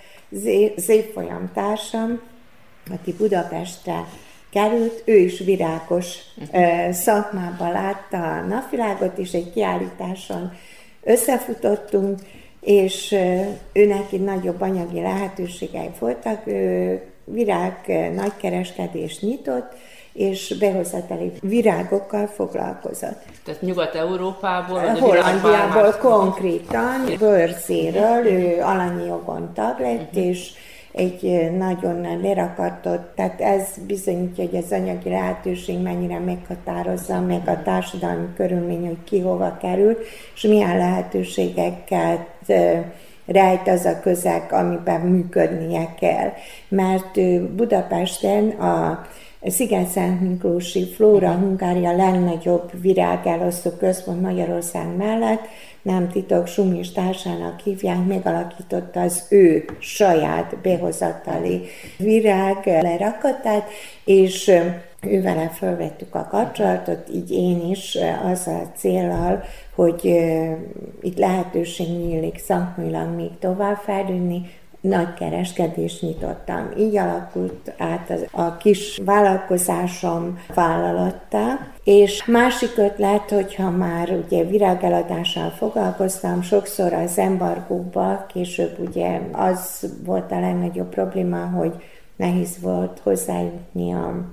az 0.76 0.88
évfolyam 0.88 1.50
társam, 1.54 2.20
aki 2.92 3.12
Budapestre 3.12 4.04
került, 4.50 5.02
ő 5.04 5.16
is 5.16 5.38
virágos 5.38 6.18
szakmában 6.90 7.72
látta 7.72 8.32
a 8.32 8.40
napvilágot, 8.40 9.18
és 9.18 9.32
egy 9.32 9.52
kiállításon 9.52 10.52
összefutottunk, 11.02 12.18
és 12.68 13.12
ő 13.72 13.86
neki 13.86 14.16
nagyobb 14.16 14.60
anyagi 14.60 15.00
lehetőségei 15.00 15.90
voltak, 15.98 16.46
ő 16.46 17.02
virág 17.24 17.74
nagykereskedést 18.14 19.22
nyitott, 19.22 19.72
és 20.12 20.54
behozatali 20.58 21.32
virágokkal 21.40 22.26
foglalkozott. 22.26 23.22
Tehát 23.44 23.60
Nyugat-Európából? 23.60 24.80
Hollandiából 24.80 25.96
konkrétan, 26.00 27.04
bőrzéről, 27.18 28.26
ő 28.26 28.60
alanyi 28.62 29.06
jogon 29.06 29.52
tag 29.54 29.78
lett, 29.78 30.08
uh-huh. 30.14 30.26
és 30.26 30.50
egy 30.98 31.50
nagyon 31.56 32.20
lerakatott, 32.22 33.12
tehát 33.14 33.40
ez 33.40 33.66
bizonyítja, 33.86 34.44
hogy 34.44 34.56
az 34.56 34.72
anyagi 34.72 35.08
lehetőség 35.08 35.82
mennyire 35.82 36.18
meghatározza 36.18 37.20
meg 37.20 37.48
a 37.48 37.62
társadalmi 37.62 38.26
körülmény, 38.36 38.86
hogy 38.86 39.04
ki 39.04 39.20
hova 39.20 39.56
kerül, 39.60 39.96
és 40.34 40.42
milyen 40.42 40.76
lehetőségeket 40.76 42.52
rejt 43.26 43.68
az 43.68 43.84
a 43.84 44.00
közeg, 44.00 44.52
amiben 44.52 45.00
működnie 45.00 45.94
kell. 46.00 46.32
Mert 46.68 47.40
Budapesten 47.54 48.48
a 48.48 49.06
Sziget-Szent 49.50 50.20
Miklósi 50.20 50.84
Flóra 50.84 51.32
Hungária 51.32 51.96
legnagyobb 51.96 52.70
virágelosztó 52.80 53.70
központ 53.70 54.20
Magyarország 54.20 54.96
mellett, 54.96 55.46
nem 55.82 56.08
titok, 56.08 56.46
Sumis 56.46 56.92
társának 56.92 57.60
hívják, 57.60 58.06
megalakította 58.06 59.00
az 59.00 59.26
ő 59.30 59.64
saját 59.78 60.56
behozatali 60.62 61.62
virág 61.96 62.66
lerakatát, 62.66 63.70
és 64.04 64.52
ővele 65.02 65.48
felvettük 65.48 66.14
a 66.14 66.28
kapcsolatot, 66.30 67.08
így 67.14 67.30
én 67.30 67.70
is 67.70 67.98
az 68.32 68.46
a 68.46 68.70
célral, 68.76 69.42
hogy 69.74 70.04
itt 71.00 71.18
lehetőség 71.18 71.88
nyílik 71.88 72.38
szakmailag 72.38 73.14
még 73.14 73.30
tovább 73.38 73.76
fejlődni, 73.76 74.50
nagy 74.88 75.14
kereskedést 75.14 76.02
nyitottam. 76.02 76.70
Így 76.78 76.96
alakult 76.96 77.72
át 77.78 78.10
az, 78.10 78.26
a 78.30 78.56
kis 78.56 79.00
vállalkozásom 79.04 80.38
vállalattá, 80.54 81.58
és 81.84 82.24
másik 82.24 82.76
ötlet, 82.76 83.30
hogyha 83.30 83.70
már 83.70 84.10
ugye 84.10 84.44
virágeladással 84.44 85.50
foglalkoztam, 85.50 86.42
sokszor 86.42 86.92
az 86.92 87.18
embargóba, 87.18 88.26
később 88.32 88.78
ugye 88.78 89.20
az 89.32 89.90
volt 90.04 90.32
a 90.32 90.40
legnagyobb 90.40 90.88
probléma, 90.88 91.46
hogy 91.46 91.72
nehéz 92.16 92.60
volt 92.60 93.00
hozzájutni 93.02 93.92
a 93.92 94.24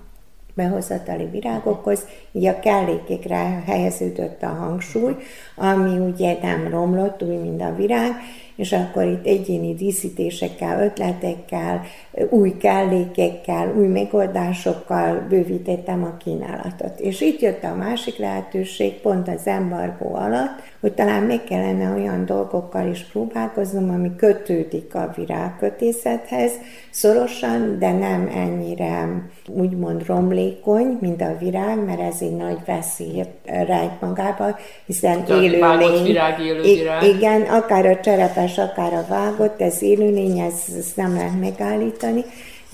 behozatali 0.53 1.25
virágokhoz, 1.25 2.05
így 2.31 2.45
a 2.45 2.59
kellékekre 2.59 3.63
helyeződött 3.65 4.43
a 4.43 4.47
hangsúly, 4.47 5.15
ami 5.55 5.97
ugye 5.97 6.37
nem 6.41 6.67
romlott, 6.69 7.23
úgy, 7.23 7.41
mint 7.41 7.61
a 7.61 7.75
virág, 7.75 8.11
és 8.55 8.71
akkor 8.71 9.03
itt 9.03 9.25
egyéni 9.25 9.73
díszítésekkel, 9.73 10.83
ötletekkel, 10.83 11.81
új 12.29 12.57
kellékekkel, 12.57 13.73
új 13.77 13.87
megoldásokkal 13.87 15.25
bővítettem 15.29 16.03
a 16.03 16.17
kínálatot. 16.17 16.99
És 16.99 17.21
itt 17.21 17.39
jött 17.39 17.63
a 17.63 17.75
másik 17.75 18.17
lehetőség, 18.17 18.93
pont 18.93 19.27
az 19.27 19.47
embargó 19.47 20.15
alatt, 20.15 20.61
hogy 20.79 20.93
talán 20.93 21.23
meg 21.23 21.43
kellene 21.43 21.93
olyan 21.93 22.25
dolgokkal 22.25 22.89
is 22.89 23.03
próbálkoznom, 23.03 23.89
ami 23.89 24.15
kötődik 24.15 24.95
a 24.95 25.13
virágkötészethez 25.15 26.51
szorosan, 26.95 27.79
de 27.79 27.91
nem 27.91 28.31
ennyire 28.35 29.21
úgymond 29.47 30.05
romlékony, 30.05 30.97
mint 31.01 31.21
a 31.21 31.37
virág, 31.39 31.85
mert 31.85 31.99
ez 31.99 32.15
egy 32.21 32.35
nagy 32.35 32.57
veszélyt 32.65 33.29
rejt 33.45 34.01
magába, 34.01 34.57
hiszen 34.85 35.25
élőlény. 35.27 36.03
Virág, 36.03 36.39
élő 36.39 36.61
virág. 36.61 37.03
Igen, 37.03 37.41
akár 37.41 37.85
a 37.85 37.99
cserepes, 37.99 38.57
akár 38.57 38.93
a 38.93 39.05
vágott, 39.09 39.61
ez 39.61 39.81
élőlény, 39.81 40.39
ez, 40.39 40.75
ez 40.77 40.91
nem 40.95 41.13
lehet 41.13 41.39
megállítani, 41.39 42.23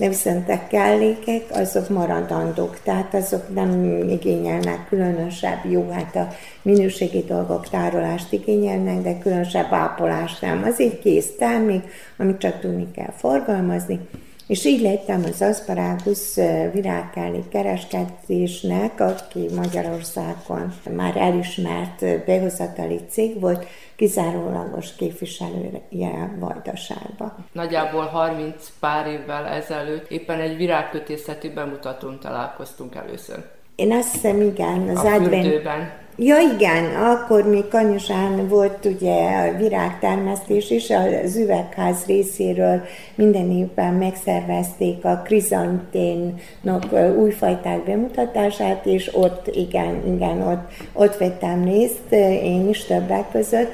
de 0.02 0.08
viszont 0.08 0.48
a 0.48 0.66
kellékek 0.68 1.42
azok 1.50 1.88
maradandók, 1.88 2.80
tehát 2.82 3.14
azok 3.14 3.54
nem 3.54 3.84
igényelnek 4.08 4.86
különösebb 4.88 5.64
jó, 5.70 5.88
hát 5.90 6.16
a 6.16 6.28
minőségi 6.62 7.24
dolgok 7.24 7.68
tárolást 7.68 8.32
igényelnek, 8.32 9.02
de 9.02 9.18
különösebb 9.18 9.72
ápolást 9.72 10.40
nem. 10.40 10.62
Az 10.64 10.80
egy 10.80 10.98
kész 10.98 11.36
termék, 11.38 11.82
amit 12.16 12.38
csak 12.38 12.60
tudni 12.60 12.90
kell 12.90 13.12
forgalmazni, 13.16 14.00
és 14.46 14.64
így 14.64 14.80
lettem 14.80 15.24
az 15.32 15.42
aszparágusz 15.42 16.38
virágkellék 16.72 17.48
kereskedésnek, 17.48 19.00
aki 19.00 19.46
Magyarországon 19.56 20.74
már 20.96 21.16
elismert 21.16 22.24
behozatali 22.26 23.00
cég 23.10 23.40
volt, 23.40 23.66
kizárólagos 24.02 24.94
képviselője 24.94 26.36
Vajdaságba. 26.38 27.36
Nagyjából 27.52 28.04
30 28.04 28.72
pár 28.80 29.06
évvel 29.06 29.46
ezelőtt 29.46 30.10
éppen 30.10 30.40
egy 30.40 30.56
virágkötészeti 30.56 31.48
bemutatón 31.48 32.18
találkoztunk 32.20 32.94
először. 32.94 33.44
Én 33.74 33.92
azt 33.92 34.12
hiszem, 34.12 34.40
igen, 34.40 34.88
az 34.88 35.04
a 35.04 35.08
fürdőben. 35.08 35.90
Ja 36.16 36.36
igen, 36.38 36.94
akkor 36.94 37.48
még 37.48 37.68
Kanyosán 37.68 38.48
volt 38.48 38.84
ugye 38.84 39.36
a 39.36 39.56
virágtermesztés 39.56 40.70
is, 40.70 40.90
az 40.90 41.36
üvegház 41.36 42.06
részéről 42.06 42.82
minden 43.14 43.50
évben 43.50 43.94
megszervezték 43.94 45.04
a 45.04 45.22
krizanténok 45.24 46.92
újfajták 47.18 47.84
bemutatását, 47.84 48.86
és 48.86 49.10
ott, 49.14 49.46
igen, 49.46 50.14
igen, 50.14 50.42
ott, 50.42 50.70
ott 50.92 51.16
vettem 51.16 51.64
részt, 51.64 52.12
én 52.42 52.68
is 52.68 52.84
többek 52.84 53.30
között, 53.30 53.70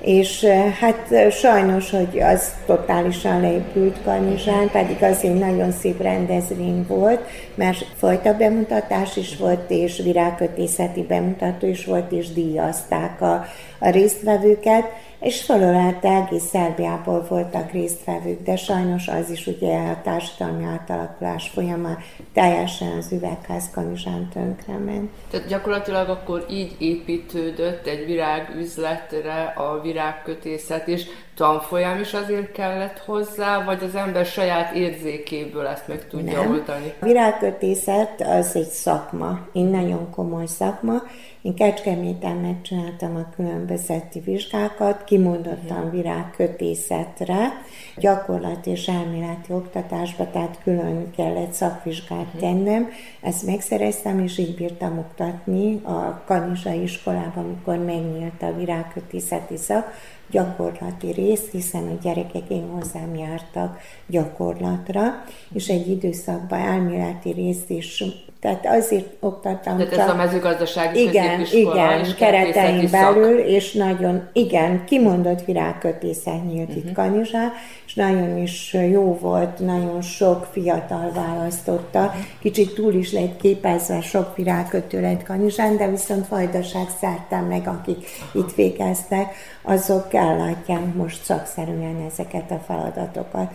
és 0.00 0.44
hát 0.80 1.32
sajnos, 1.32 1.90
hogy 1.90 2.20
az 2.20 2.54
totálisan 2.66 3.40
leépült 3.40 3.96
Kanizsán, 4.04 4.70
pedig 4.70 5.02
azért 5.02 5.38
nagyon 5.38 5.72
szép 5.72 6.02
rendezvény 6.02 6.84
volt, 6.88 7.20
mert 7.54 7.86
fajta 7.96 8.36
bemutatás 8.36 9.16
is 9.16 9.36
volt, 9.36 9.70
és 9.70 10.00
virágkötészeti 10.04 11.02
bemutató 11.02 11.66
is 11.66 11.84
volt, 11.84 12.12
és 12.12 12.32
díjazták 12.32 13.20
a, 13.20 13.44
a 13.78 13.90
résztvevőket, 13.90 14.84
és 15.20 15.42
felölelte 15.42 16.08
egész 16.08 16.42
Szerbiából 16.42 17.26
voltak 17.28 17.72
résztvevők, 17.72 18.42
de 18.42 18.56
sajnos 18.56 19.08
az 19.08 19.30
is 19.30 19.46
ugye 19.46 19.78
a 19.78 20.00
társadalmi 20.02 20.64
átalakulás 20.64 21.48
folyamán 21.48 21.98
teljesen 22.32 22.96
az 22.98 23.12
üvegház 23.12 23.70
kanizsán 23.74 24.28
tönkrement. 24.32 25.10
Tehát 25.30 25.46
gyakorlatilag 25.46 26.08
akkor 26.08 26.46
így 26.50 26.76
építődött 26.78 27.86
egy 27.86 28.06
virágüzletre 28.06 29.42
a 29.56 29.80
virágkötészet, 29.80 30.88
és 30.88 31.06
tanfolyam 31.36 32.00
is 32.00 32.14
azért 32.14 32.52
kellett 32.52 32.98
hozzá, 32.98 33.64
vagy 33.64 33.82
az 33.82 33.94
ember 33.94 34.26
saját 34.26 34.74
érzékéből 34.74 35.66
ezt 35.66 35.88
meg 35.88 36.08
tudja 36.08 36.40
Nem. 36.40 36.50
oldani? 36.50 36.92
A 36.98 37.04
virágkötészet 37.04 38.20
az 38.20 38.56
egy 38.56 38.68
szakma, 38.68 39.48
egy 39.52 39.70
nagyon 39.70 40.10
komoly 40.10 40.46
szakma, 40.46 41.02
én 41.46 41.54
Kecskeméten 41.54 42.36
megcsináltam 42.36 43.16
a 43.16 43.34
különbözeti 43.36 44.20
vizsgákat, 44.20 45.04
kimondottan 45.04 45.90
virágkötészetre, 45.90 47.52
gyakorlat 47.96 48.66
és 48.66 48.88
elméleti 48.88 49.52
oktatásba, 49.52 50.30
tehát 50.30 50.58
külön 50.62 51.10
kellett 51.16 51.52
szakvizsgát 51.52 52.32
mhm. 52.32 52.38
tennem. 52.38 52.88
Ezt 53.20 53.46
megszereztem, 53.46 54.20
és 54.20 54.38
így 54.38 54.54
bírtam 54.54 54.98
oktatni 54.98 55.80
a 55.84 56.22
Kanizsai 56.24 56.82
iskolában, 56.82 57.44
amikor 57.44 57.76
megnyílt 57.76 58.42
a 58.42 58.56
virágkötészeti 58.56 59.56
szak, 59.56 59.92
gyakorlati 60.30 61.12
rész, 61.12 61.50
hiszen 61.50 61.88
a 61.88 61.98
gyerekek 62.02 62.48
én 62.48 62.68
hozzám 62.68 63.14
jártak 63.14 63.80
gyakorlatra, 64.06 65.24
és 65.52 65.68
egy 65.68 65.90
időszakban 65.90 66.58
elméleti 66.58 67.30
részt 67.32 67.70
is 67.70 68.04
tehát 68.46 68.78
azért 68.80 69.06
oktattam 69.20 69.76
Tehát 69.76 69.92
ez 69.92 70.08
a 70.08 70.14
mezőgazdasági 70.14 71.00
igen, 71.00 71.40
igen, 71.52 72.00
és 72.00 72.14
keretein 72.14 72.90
belül, 72.90 73.38
és 73.38 73.72
nagyon, 73.72 74.28
igen, 74.32 74.84
kimondott 74.84 75.44
virágkötészet 75.44 76.44
nyílt 76.44 76.68
uh-huh. 76.68 76.76
itt 76.76 76.84
mhm. 76.84 76.94
Kanizsán, 76.94 77.52
és 77.86 77.94
nagyon 77.94 78.38
is 78.38 78.76
jó 78.90 79.18
volt, 79.20 79.58
nagyon 79.58 80.02
sok 80.02 80.48
fiatal 80.52 81.12
választotta, 81.14 82.14
kicsit 82.40 82.74
túl 82.74 82.92
is 82.92 83.12
lett 83.12 83.36
képezve, 83.36 84.00
sok 84.00 84.36
virágkötő 84.36 85.00
lett 85.00 85.22
Kanizsán, 85.22 85.76
de 85.76 85.90
viszont 85.90 86.28
vajdaság 86.28 86.86
szártam 87.00 87.44
meg, 87.44 87.66
akik 87.66 88.06
itt 88.32 88.54
végeztek, 88.54 89.34
azok 89.62 90.14
ellátják 90.14 90.94
most 90.94 91.24
szakszerűen 91.24 92.06
ezeket 92.10 92.50
a 92.50 92.62
feladatokat. 92.66 93.50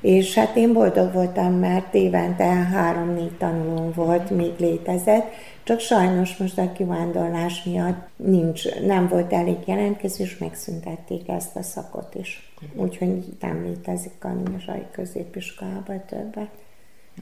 És 0.00 0.34
hát 0.34 0.56
én 0.56 0.72
boldog 0.72 1.12
voltam, 1.12 1.52
mert 1.52 1.94
évente 1.94 2.44
három-négy 2.44 3.36
tanulón 3.38 3.92
volt, 3.94 4.30
még 4.34 4.52
létezett, 4.58 5.32
csak 5.62 5.80
sajnos 5.80 6.36
most 6.36 6.58
a 6.58 6.72
kivándorlás 6.72 7.62
miatt 7.62 8.08
nincs, 8.16 8.80
nem 8.80 9.08
volt 9.08 9.32
elég 9.32 9.56
jelentkező, 9.66 10.24
és 10.24 10.38
megszüntették 10.38 11.28
ezt 11.28 11.56
a 11.56 11.62
szakot 11.62 12.14
is. 12.14 12.52
Úgyhogy 12.74 13.24
nem 13.40 13.64
létezik 13.64 14.24
a 14.24 14.28
Nizsai 14.28 14.86
középiskolában 14.92 16.04
többet. 16.06 16.50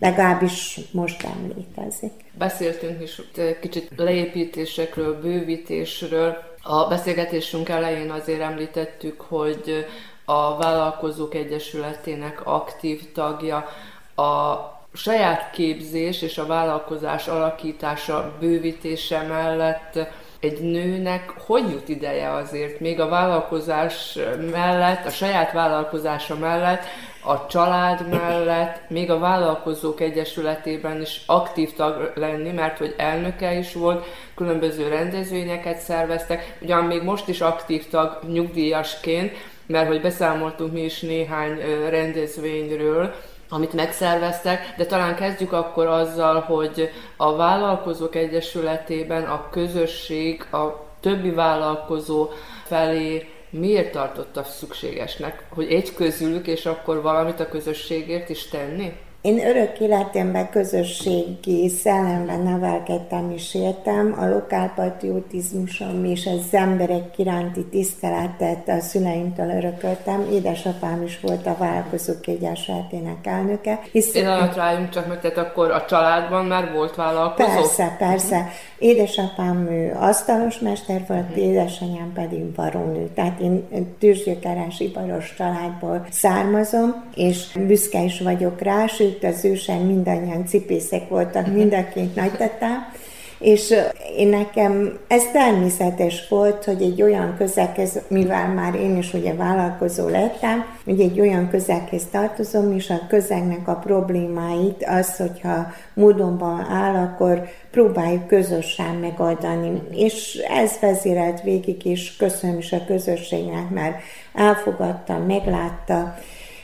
Legalábbis 0.01 0.81
most 0.93 1.23
nem 1.23 1.53
létezik. 1.57 2.13
Beszéltünk 2.39 3.03
is 3.03 3.21
kicsit 3.61 3.91
leépítésekről, 3.97 5.21
bővítésről. 5.21 6.37
A 6.63 6.89
beszélgetésünk 6.89 7.69
elején 7.69 8.11
azért 8.11 8.41
említettük, 8.41 9.21
hogy 9.21 9.87
a 10.25 10.57
Vállalkozók 10.57 11.35
Egyesületének 11.35 12.47
aktív 12.47 13.13
tagja 13.13 13.67
a 14.15 14.57
saját 14.93 15.51
képzés 15.51 16.23
és 16.23 16.39
a 16.39 16.47
vállalkozás 16.47 17.29
alakítása, 17.29 18.33
bővítése 18.41 19.23
mellett 19.23 19.99
egy 20.41 20.61
nőnek 20.61 21.33
hogy 21.47 21.71
jut 21.71 21.89
ideje 21.89 22.33
azért, 22.33 22.81
még 22.81 23.01
a 23.01 23.09
vállalkozás 23.09 24.19
mellett, 24.51 25.07
a 25.07 25.11
saját 25.11 25.53
vállalkozása 25.53 26.37
mellett, 26.37 26.83
a 27.25 27.47
család 27.47 28.09
mellett, 28.09 28.81
még 28.89 29.11
a 29.11 29.19
Vállalkozók 29.19 30.01
Egyesületében 30.01 31.01
is 31.01 31.23
aktív 31.27 31.73
tag 31.73 32.13
lenni, 32.15 32.51
mert 32.51 32.79
hogy 32.79 32.95
elnöke 32.97 33.59
is 33.59 33.73
volt, 33.73 34.07
különböző 34.35 34.89
rendezvényeket 34.89 35.79
szerveztek, 35.79 36.57
ugyan 36.61 36.85
még 36.85 37.03
most 37.03 37.29
is 37.29 37.41
aktív 37.41 37.89
tag 37.89 38.19
nyugdíjasként, 38.33 39.33
mert 39.67 39.89
hogy 39.89 40.01
beszámoltunk 40.01 40.73
mi 40.73 40.81
is 40.81 41.01
néhány 41.01 41.59
rendezvényről, 41.89 43.15
amit 43.53 43.73
megszerveztek, 43.73 44.75
de 44.77 44.87
talán 44.87 45.15
kezdjük 45.15 45.53
akkor 45.53 45.87
azzal, 45.87 46.41
hogy 46.41 46.91
a 47.17 47.37
Vállalkozók 47.37 48.15
Egyesületében 48.15 49.25
a 49.25 49.49
közösség 49.51 50.47
a 50.53 50.87
többi 51.01 51.31
vállalkozó 51.31 52.29
felé 52.65 53.29
miért 53.51 53.93
tartotta 53.93 54.43
szükségesnek, 54.43 55.45
hogy 55.49 55.73
egy 55.73 55.95
közülük, 55.95 56.47
és 56.47 56.67
akkor 56.67 57.03
valamit 57.03 57.41
a 57.41 57.49
közösségért 57.49 58.29
is 58.29 58.49
tenni? 58.49 58.93
Én 59.23 59.47
örök 59.47 59.81
életemben 59.81 60.51
közösségi 60.51 61.69
szellemben 61.69 62.41
nevelkedtem 62.41 63.31
és 63.31 63.55
éltem, 63.55 64.17
a 64.19 64.29
lokálpatriotizmusom 64.29 66.05
és 66.05 66.27
az 66.27 66.55
emberek 66.55 67.19
iránti 67.19 67.65
tiszteletet 67.65 68.69
a 68.69 68.81
szüleimtől 68.81 69.51
örököltem. 69.51 70.27
Édesapám 70.33 71.03
is 71.03 71.21
volt 71.21 71.47
a 71.47 71.57
vállalkozók 71.59 72.27
egyesületének 72.27 73.27
elnöke. 73.27 73.81
Hisz... 73.93 74.15
Én 74.15 74.27
alatt 74.27 74.55
rájunk 74.55 74.89
csak, 74.89 75.07
mert 75.07 75.21
tehát 75.21 75.39
akkor 75.39 75.71
a 75.71 75.85
családban 75.85 76.45
már 76.45 76.73
volt 76.73 76.95
vállalkozó? 76.95 77.49
Persze, 77.49 77.97
persze. 77.99 78.37
Uh-huh. 78.37 78.53
Édesapám 78.79 79.67
ő 79.71 79.97
asztalos 79.99 80.59
mester 80.59 81.05
volt, 81.09 81.21
uh-huh. 81.21 81.45
édesanyám 81.45 82.13
pedig 82.15 82.45
barónő. 82.45 83.11
Tehát 83.15 83.41
én 83.41 83.65
tűzgyökeres 83.99 84.81
iparos 84.81 85.35
családból 85.37 86.07
származom, 86.11 87.05
és 87.15 87.59
büszke 87.67 88.03
is 88.03 88.21
vagyok 88.21 88.61
rá, 88.61 88.87
sőt, 88.87 89.12
sőt 89.13 89.25
az 89.25 89.45
ősen 89.45 89.81
mindannyian 89.81 90.47
cipészek 90.47 91.09
voltak, 91.09 91.47
mind 91.47 91.73
a 91.73 91.89
két 91.95 92.15
nagytatám, 92.15 92.93
és 93.39 93.75
én 94.17 94.29
nekem 94.29 94.99
ez 95.09 95.23
természetes 95.33 96.29
volt, 96.29 96.65
hogy 96.65 96.83
egy 96.83 97.03
olyan 97.03 97.35
közeghez, 97.39 98.01
mivel 98.09 98.49
már 98.49 98.75
én 98.75 98.97
is 98.97 99.15
ugye 99.15 99.35
vállalkozó 99.35 100.09
lettem, 100.09 100.65
hogy 100.85 101.01
egy 101.01 101.21
olyan 101.21 101.49
közeghez 101.51 102.03
tartozom, 102.11 102.73
és 102.73 102.91
a 102.91 103.07
közegnek 103.09 103.69
a 103.69 103.75
problémáit, 103.75 104.85
az, 104.87 105.17
hogyha 105.17 105.67
módonban 105.95 106.67
áll, 106.71 106.95
akkor 106.95 107.49
próbáljuk 107.71 108.27
közösen 108.27 108.95
megoldani. 108.95 109.83
És 109.91 110.43
ez 110.49 110.73
vezérelt 110.81 111.43
végig, 111.43 111.85
és 111.85 112.17
köszönöm 112.17 112.59
is 112.59 112.73
a 112.73 112.85
közösségnek, 112.87 113.71
mert 113.71 113.97
elfogadta, 114.35 115.19
meglátta, 115.19 116.15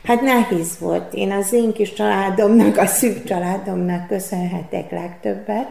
Hát 0.04 0.20
nehéz 0.20 0.78
volt. 0.78 1.14
Én 1.14 1.32
az 1.32 1.52
én 1.52 1.72
kis 1.72 1.92
családomnak, 1.92 2.76
a 2.76 2.86
szűk 2.86 3.24
családomnak 3.24 4.06
köszönhetek 4.06 4.90
legtöbbet. 4.90 5.68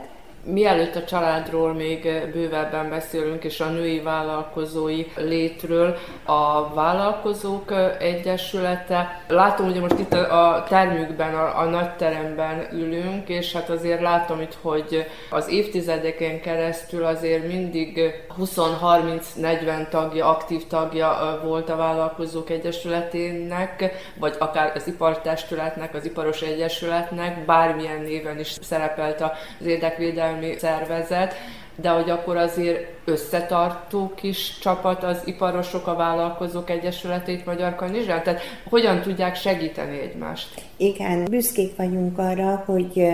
Mielőtt 0.52 0.96
a 0.96 1.04
családról 1.04 1.74
még 1.74 2.30
bővebben 2.34 2.90
beszélünk, 2.90 3.44
és 3.44 3.60
a 3.60 3.70
női 3.70 4.00
vállalkozói 4.00 5.06
létről, 5.16 5.98
a 6.24 6.74
Vállalkozók 6.74 7.74
Egyesülete. 8.00 9.24
Látom, 9.28 9.66
hogy 9.66 9.80
most 9.80 10.00
itt 10.00 10.14
a 10.14 10.66
termükben, 10.68 11.36
a, 11.36 11.60
a 11.60 11.64
nagy 11.64 11.96
teremben 11.96 12.68
ülünk, 12.72 13.30
és 13.30 13.54
hát 13.54 13.70
azért 13.70 14.02
látom 14.02 14.42
itt, 14.42 14.58
hogy 14.62 15.06
az 15.30 15.50
évtizedeken 15.50 16.42
keresztül 16.42 17.06
azért 17.06 17.48
mindig 17.48 18.14
20-30-40 18.40 19.88
tagja, 19.90 20.30
aktív 20.30 20.68
tagja 20.68 21.40
volt 21.44 21.70
a 21.70 21.76
Vállalkozók 21.76 22.50
Egyesületének, 22.50 23.94
vagy 24.20 24.36
akár 24.40 24.72
az 24.76 24.88
ipartestületnek, 24.88 25.96
az 25.96 26.06
iparos 26.06 26.42
egyesületnek, 26.42 27.46
bármilyen 27.46 28.02
néven 28.02 28.40
is 28.40 28.58
szerepelt 28.62 29.22
az 29.22 29.66
érdekvédelmi 29.66 30.36
kereskedelmi 30.40 30.56
szervezet, 30.60 31.34
de 31.82 31.90
hogy 31.90 32.10
akkor 32.10 32.38
azért 32.38 32.88
összetartó 33.06 34.12
kis 34.16 34.58
csapat 34.60 35.04
az 35.04 35.22
iparosok, 35.26 35.88
a 35.88 35.96
vállalkozók 35.96 36.70
egyesületét 36.70 37.46
Magyar 37.46 37.76
Kanizsán? 37.76 38.24
Tehát 38.24 38.42
hogyan 38.70 39.02
tudják 39.02 39.36
segíteni 39.36 40.00
egymást? 40.00 40.62
Igen, 40.78 41.24
büszkék 41.24 41.76
vagyunk 41.76 42.18
arra, 42.18 42.64
hogy 42.66 43.08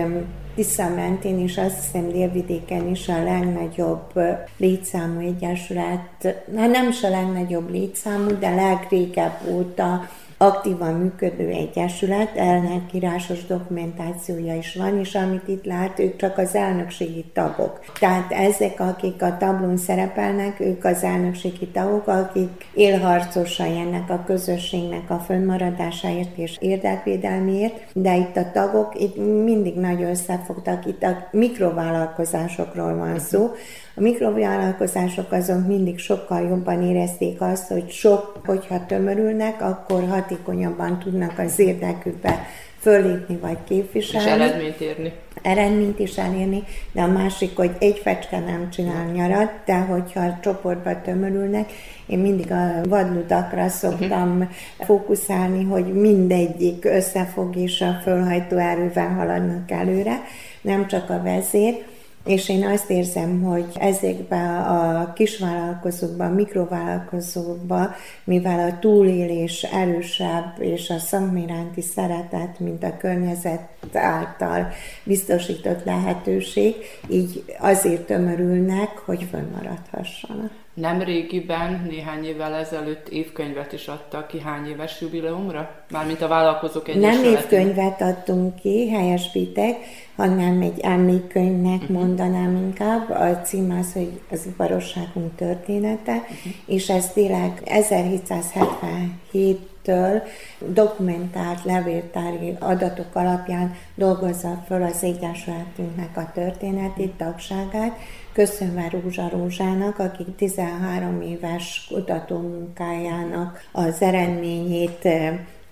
Tisza 0.54 0.88
mentén, 0.88 1.38
és 1.38 1.58
azt 1.58 1.74
hiszem 1.74 2.08
délvidéken 2.08 2.88
is 2.88 3.08
a 3.08 3.22
legnagyobb 3.22 4.12
létszámú 4.56 5.20
egyesület, 5.20 6.36
hát 6.56 6.70
nem 6.70 6.88
is 6.88 7.02
a 7.02 7.08
legnagyobb 7.08 7.70
létszámú, 7.70 8.38
de 8.38 8.54
legrégebb 8.54 9.40
óta 9.48 10.08
aktívan 10.36 10.94
működő 10.94 11.48
egyesület, 11.48 12.36
ennek 12.36 12.92
írásos 12.92 13.46
dokumentációja 13.46 14.56
is 14.56 14.74
van, 14.74 14.98
és 14.98 15.14
amit 15.14 15.48
itt 15.48 15.64
lát, 15.64 15.98
ők 15.98 16.16
csak 16.16 16.38
az 16.38 16.54
elnökségi 16.54 17.24
tagok. 17.32 17.80
Tehát 17.98 18.32
ezek, 18.32 18.80
akik 18.80 19.22
a 19.22 19.36
tablón 19.36 19.76
szerepelnek, 19.76 20.60
ők 20.60 20.84
az 20.84 21.02
elnökségi 21.02 21.66
tagok, 21.66 22.06
akik 22.06 22.66
élharcosai 22.74 23.78
ennek 23.78 24.10
a 24.10 24.24
közösségnek 24.26 25.10
a 25.10 25.18
fönnmaradásáért 25.18 26.38
és 26.38 26.56
érdekvédelmiért, 26.60 27.80
de 27.92 28.16
itt 28.16 28.36
a 28.36 28.50
tagok 28.52 29.00
itt 29.00 29.16
mindig 29.44 29.74
nagyon 29.74 30.10
összefogtak, 30.10 30.86
itt 30.86 31.02
a 31.02 31.28
mikrovállalkozásokról 31.30 32.96
van 32.96 33.18
szó, 33.18 33.50
a 33.96 34.00
mikrovállalkozások 34.00 35.32
azon 35.32 35.60
mindig 35.60 35.98
sokkal 35.98 36.40
jobban 36.48 36.82
érezték 36.82 37.40
azt, 37.40 37.68
hogy 37.68 37.90
sok, 37.90 38.40
hogyha 38.44 38.86
tömörülnek, 38.86 39.62
akkor 39.62 40.08
hatékonyabban 40.08 40.98
tudnak 40.98 41.38
az 41.38 41.58
érdekükbe 41.58 42.46
fölépni 42.84 43.36
vagy 43.36 43.58
képviselni. 43.68 44.26
És 44.26 44.32
eredményt 44.32 44.80
érni. 44.80 45.12
Eredményt 45.42 45.98
is 45.98 46.16
elérni, 46.16 46.62
de 46.92 47.02
a 47.02 47.06
másik, 47.06 47.56
hogy 47.56 47.70
egy 47.78 47.98
fecske 47.98 48.38
nem 48.38 48.70
csinál 48.70 49.06
nyarat, 49.12 49.50
de 49.64 49.76
hogyha 49.76 50.38
csoportba 50.42 51.00
tömörülnek, 51.00 51.72
én 52.06 52.18
mindig 52.18 52.52
a 52.52 52.88
vadludakra 52.88 53.68
szoktam 53.68 54.30
uh-huh. 54.30 54.48
fókuszálni, 54.78 55.64
hogy 55.64 55.84
mindegyik 55.84 56.84
összefog 56.84 57.56
és 57.56 57.80
a 57.80 58.00
fölhajtó 58.02 58.56
erővel 58.56 59.08
haladnak 59.08 59.70
előre, 59.70 60.22
nem 60.60 60.86
csak 60.86 61.10
a 61.10 61.22
vezér, 61.22 61.84
és 62.24 62.48
én 62.48 62.66
azt 62.66 62.90
érzem, 62.90 63.42
hogy 63.42 63.66
ezekben 63.74 64.62
a 64.62 65.12
kisvállalkozókban, 65.12 66.30
mikrovállalkozókban, 66.30 67.94
mivel 68.24 68.68
a 68.68 68.78
túlélés 68.78 69.62
erősebb, 69.62 70.54
és 70.58 70.90
a 70.90 70.98
szakméránti 70.98 71.80
szeretet, 71.80 72.60
mint 72.60 72.84
a 72.84 72.96
környezet 72.96 73.68
által 73.92 74.68
biztosított 75.04 75.84
lehetőség, 75.84 76.74
így 77.08 77.44
azért 77.58 78.06
tömörülnek, 78.06 78.98
hogy 78.98 79.26
fönnmaradhassanak. 79.30 80.63
Nem 80.74 81.02
régiben, 81.02 81.86
néhány 81.88 82.24
évvel 82.24 82.54
ezelőtt 82.54 83.08
évkönyvet 83.08 83.72
is 83.72 83.88
adtak 83.88 84.26
ki 84.26 84.40
hány 84.40 84.68
éves 84.68 85.00
jubileumra? 85.00 85.84
Mármint 85.90 86.22
a 86.22 86.28
vállalkozók 86.28 86.88
egyesületén. 86.88 87.20
Nem 87.20 87.32
évkönyvet 87.32 88.00
adtunk 88.00 88.54
ki, 88.54 88.90
helyesítek, 88.90 89.76
hanem 90.16 90.60
egy 90.60 90.80
emlékkönyvnek 90.80 91.80
uh-huh. 91.80 91.96
mondanám 91.96 92.56
inkább. 92.56 93.10
A 93.10 93.40
cím 93.40 93.78
az, 93.80 93.92
hogy 93.92 94.20
az 94.30 94.46
iparosságunk 94.46 95.36
története, 95.36 96.12
uh-huh. 96.12 96.52
és 96.66 96.88
ez 96.88 97.12
tényleg 97.12 97.62
1777-től 97.64 100.22
dokumentált 100.58 101.64
levéltári 101.64 102.56
adatok 102.58 103.14
alapján 103.14 103.76
dolgozza 103.94 104.64
fel 104.66 104.82
az 104.82 105.02
Egyesületünknek 105.02 106.16
a 106.16 106.30
történetét, 106.34 107.12
tagságát, 107.12 107.98
köszönve 108.34 108.88
Rózsa 108.90 109.28
Rózsának, 109.28 109.98
aki 109.98 110.24
13 110.36 111.22
éves 111.22 111.86
kutatómunkájának 111.88 113.68
az 113.72 114.02
eredményét 114.02 115.08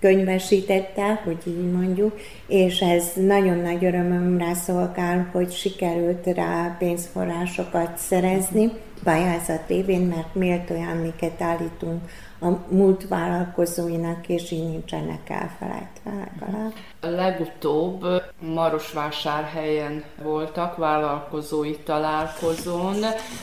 könyvesítette, 0.00 1.20
hogy 1.24 1.38
így 1.46 1.72
mondjuk, 1.72 2.20
és 2.46 2.80
ez 2.80 3.12
nagyon 3.14 3.58
nagy 3.58 3.84
örömömre 3.84 4.54
szolgál, 4.54 5.28
hogy 5.32 5.52
sikerült 5.52 6.26
rá 6.26 6.76
pénzforrásokat 6.78 7.98
szerezni 7.98 8.72
pályázat 9.04 9.68
révén, 9.68 10.00
mert 10.00 10.34
méltó 10.34 10.74
emléket 10.74 11.42
állítunk 11.42 12.00
a 12.40 12.48
múlt 12.68 13.08
vállalkozóinak, 13.08 14.28
és 14.28 14.50
így 14.50 14.68
nincsenek 14.68 15.30
elfelejtve 15.30 16.10
legalább. 16.10 16.72
Legutóbb 17.02 18.06
Marosvásárhelyen 18.40 20.04
voltak 20.22 20.76
vállalkozói 20.76 21.76
találkozón, 21.76 22.96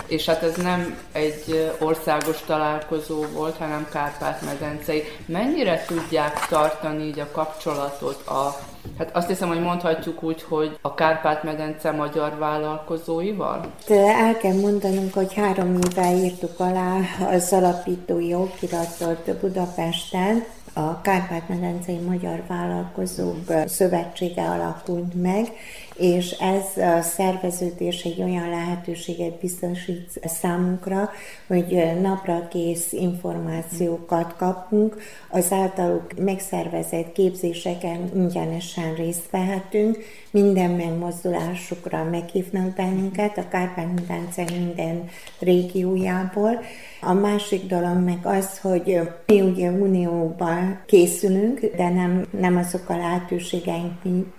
és 0.08 0.26
hát 0.26 0.44
ez 0.44 0.56
nem 0.56 0.98
egy 1.12 1.72
országos 1.80 2.42
találkozó 2.46 3.26
volt, 3.34 3.58
hanem 3.58 3.88
Kárpát-medencei. 3.92 5.04
Mennyire 5.26 5.86
tudják 5.88 6.48
tartani 6.48 7.04
így 7.04 7.20
a 7.20 7.32
kapcsolatot 7.32 8.28
a 8.28 8.56
Hát 8.98 9.16
azt 9.16 9.28
hiszem, 9.28 9.48
hogy 9.48 9.62
mondhatjuk 9.62 10.24
úgy, 10.24 10.44
hogy 10.44 10.78
a 10.82 10.94
Kárpát-medence 10.94 11.92
magyar 11.92 12.38
vállalkozóival? 12.38 13.74
El 13.88 14.38
kell 14.38 14.54
mondanunk, 14.54 15.14
hogy 15.14 15.34
három 15.34 15.80
éve 15.90 16.16
írtuk 16.16 16.60
alá 16.60 17.00
az 17.32 17.54
alapítói 17.54 18.34
okiratot 18.34 19.40
Budapesten, 19.42 20.46
a 20.74 21.02
Kárpát-medencei 21.02 21.98
Magyar 21.98 22.44
Vállalkozók 22.48 23.54
Szövetsége 23.66 24.44
alakult 24.44 25.14
meg, 25.14 25.48
és 26.00 26.32
ez 26.32 26.84
a 26.84 27.02
szerveződés 27.02 28.04
egy 28.04 28.22
olyan 28.22 28.50
lehetőséget 28.50 29.40
biztosít 29.40 30.20
számunkra, 30.24 31.10
hogy 31.48 32.00
napra 32.02 32.48
kész 32.48 32.92
információkat 32.92 34.36
kapunk, 34.38 34.96
az 35.30 35.52
általuk 35.52 36.20
megszervezett 36.20 37.12
képzéseken 37.12 38.10
ingyenesen 38.16 38.94
részt 38.96 39.30
vehetünk, 39.32 39.98
minden 40.32 40.72
megmozdulásukra 40.72 42.04
meghívnak 42.04 42.76
bennünket, 42.76 43.38
a 43.38 43.48
Kárpát-medence 43.48 44.44
minden 44.58 45.10
régiójából. 45.40 46.60
A 47.02 47.14
másik 47.14 47.66
dolog 47.66 47.98
meg 48.04 48.20
az, 48.24 48.60
hogy 48.60 49.00
mi 49.26 49.42
ugye 49.42 49.70
unióban 49.72 50.82
készülünk, 50.86 51.60
de 51.76 51.90
nem, 51.90 52.26
nem 52.40 52.58
azok 52.58 52.90
a 52.90 52.98
lehetőségeink 52.98 54.36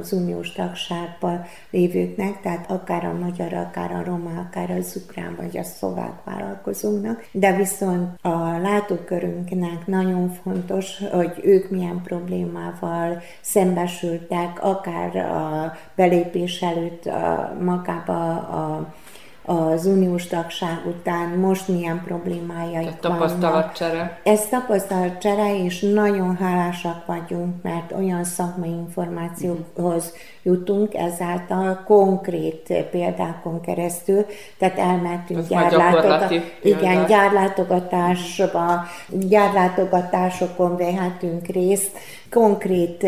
az 0.00 0.12
uniós 0.12 0.52
tagságban 0.94 1.44
lévőknek, 1.70 2.40
tehát 2.40 2.70
akár 2.70 3.04
a 3.04 3.12
magyar, 3.12 3.52
akár 3.52 3.92
a 3.92 4.02
roma, 4.04 4.30
akár 4.40 4.70
az 4.70 5.02
ukrán 5.04 5.34
vagy 5.36 5.58
a 5.58 5.62
szlovák 5.62 6.24
vállalkozónak, 6.24 7.28
de 7.32 7.56
viszont 7.56 8.18
a 8.22 8.58
látókörünknek 8.58 9.86
nagyon 9.86 10.28
fontos, 10.28 10.98
hogy 11.12 11.40
ők 11.42 11.70
milyen 11.70 12.00
problémával 12.02 13.22
szembesültek, 13.40 14.64
akár 14.64 15.16
a 15.16 15.72
belépés 15.94 16.62
előtt 16.62 17.06
a, 17.06 17.56
magába 17.60 18.36
a 18.36 18.94
az 19.46 19.86
uniós 19.86 20.26
tagság 20.26 20.82
után 20.86 21.28
most 21.28 21.68
milyen 21.68 22.02
problémájaik 22.04 22.84
vannak. 22.84 23.00
tapasztalatcsere. 23.00 24.20
Ez 24.22 24.46
tapasztalatcsere, 24.48 25.64
és 25.64 25.80
nagyon 25.80 26.36
hálásak 26.36 27.06
vagyunk, 27.06 27.62
mert 27.62 27.92
olyan 27.92 28.24
szakmai 28.24 28.68
információkhoz 28.68 30.12
jutunk 30.42 30.94
ezáltal 30.94 31.82
konkrét 31.86 32.72
példákon 32.90 33.60
keresztül, 33.60 34.26
tehát 34.58 34.78
elmentünk 34.78 35.48
gyárlátogat, 35.48 36.34
igen, 36.62 37.06
gyárlátogatásba, 37.06 38.84
gyárlátogatásokon 39.08 40.76
vehetünk 40.76 41.46
részt, 41.46 41.98
konkrét 42.34 43.06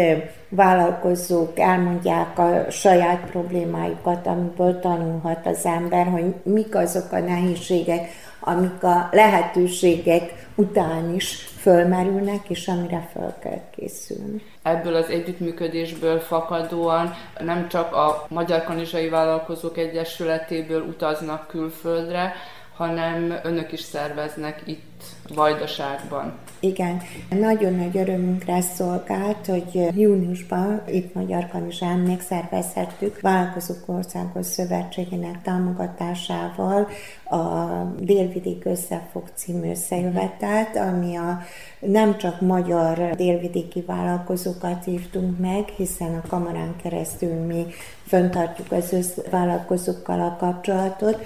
vállalkozók 0.49 1.59
elmondják 1.59 2.39
a 2.39 2.71
saját 2.71 3.31
problémáikat, 3.31 4.27
amiből 4.27 4.81
tanulhat 4.81 5.47
az 5.47 5.65
ember, 5.65 6.07
hogy 6.07 6.35
mik 6.43 6.75
azok 6.75 7.13
a 7.13 7.19
nehézségek, 7.19 8.09
amik 8.41 8.83
a 8.83 9.09
lehetőségek 9.13 10.47
után 10.55 11.15
is 11.15 11.35
fölmerülnek, 11.61 12.49
és 12.49 12.69
amire 12.69 13.09
fel 13.13 13.37
kell 13.43 13.61
készülni. 13.77 14.43
Ebből 14.63 14.95
az 14.95 15.09
együttműködésből 15.09 16.19
fakadóan 16.19 17.15
nem 17.39 17.69
csak 17.69 17.95
a 17.95 18.27
Magyar 18.29 18.65
Kanizsai 18.65 19.09
Vállalkozók 19.09 19.79
Egyesületéből 19.79 20.83
utaznak 20.83 21.47
külföldre, 21.47 22.33
hanem 22.77 23.39
önök 23.43 23.73
is 23.73 23.81
szerveznek 23.81 24.63
itt 24.65 24.86
Vajdaságban. 25.35 26.33
Igen, 26.61 27.03
nagyon 27.31 27.75
nagy 27.75 27.97
örömünkre 27.97 28.61
szolgált, 28.61 29.47
hogy 29.47 29.89
júniusban 29.95 30.83
itt 30.89 31.15
Magyar 31.15 31.49
Kanizsán 31.49 31.99
megszervezhettük 31.99 33.21
Vállalkozók 33.21 33.83
Országos 33.87 34.47
Szövetségének 34.47 35.43
támogatásával 35.43 36.89
a 37.25 37.67
Délvidék 37.99 38.65
Összefog 38.65 39.23
című 39.35 39.71
összejövetelt, 39.71 40.77
ami 40.77 41.17
a 41.17 41.39
nem 41.79 42.17
csak 42.17 42.41
magyar 42.41 43.11
délvidéki 43.17 43.81
vállalkozókat 43.81 44.85
hívtunk 44.85 45.39
meg, 45.39 45.69
hiszen 45.69 46.15
a 46.15 46.29
kamarán 46.29 46.77
keresztül 46.83 47.35
mi 47.35 47.67
föntartjuk 48.07 48.73
az 48.73 49.23
vállalkozókkal 49.31 50.21
a 50.21 50.37
kapcsolatot, 50.39 51.19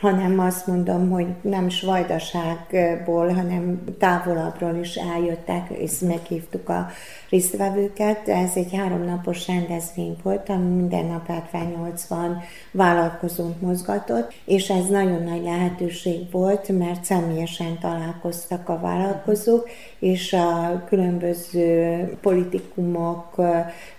hanem 0.00 0.38
azt 0.38 0.66
mondom, 0.66 1.10
hogy 1.10 1.26
nem 1.40 1.66
is 1.66 1.82
vajdaságból, 1.82 3.32
hanem 3.32 3.84
távolabbról 3.98 4.76
is 4.76 4.94
eljöttek, 4.94 5.70
és 5.70 5.98
meghívtuk 5.98 6.68
a 6.68 6.86
résztvevőket. 7.30 8.28
Ez 8.28 8.50
egy 8.54 8.74
háromnapos 8.76 9.46
rendezvény 9.46 10.16
volt, 10.22 10.48
ami 10.48 10.74
minden 10.74 11.06
nap 11.06 11.30
70-80 11.52 12.42
vállalkozót 12.72 13.60
mozgatott, 13.60 14.32
és 14.44 14.70
ez 14.70 14.86
nagyon 14.86 15.22
nagy 15.22 15.42
lehetőség 15.42 16.30
volt, 16.30 16.78
mert 16.78 17.04
személyesen 17.04 17.78
találkoztak 17.78 18.68
a 18.68 18.80
vállalkozók, 18.80 19.68
és 19.98 20.32
a 20.32 20.82
különböző 20.88 22.02
politikumok, 22.20 23.34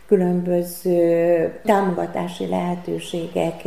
különböző 0.09 1.59
támogatási 1.63 2.47
lehetőségek 2.47 3.61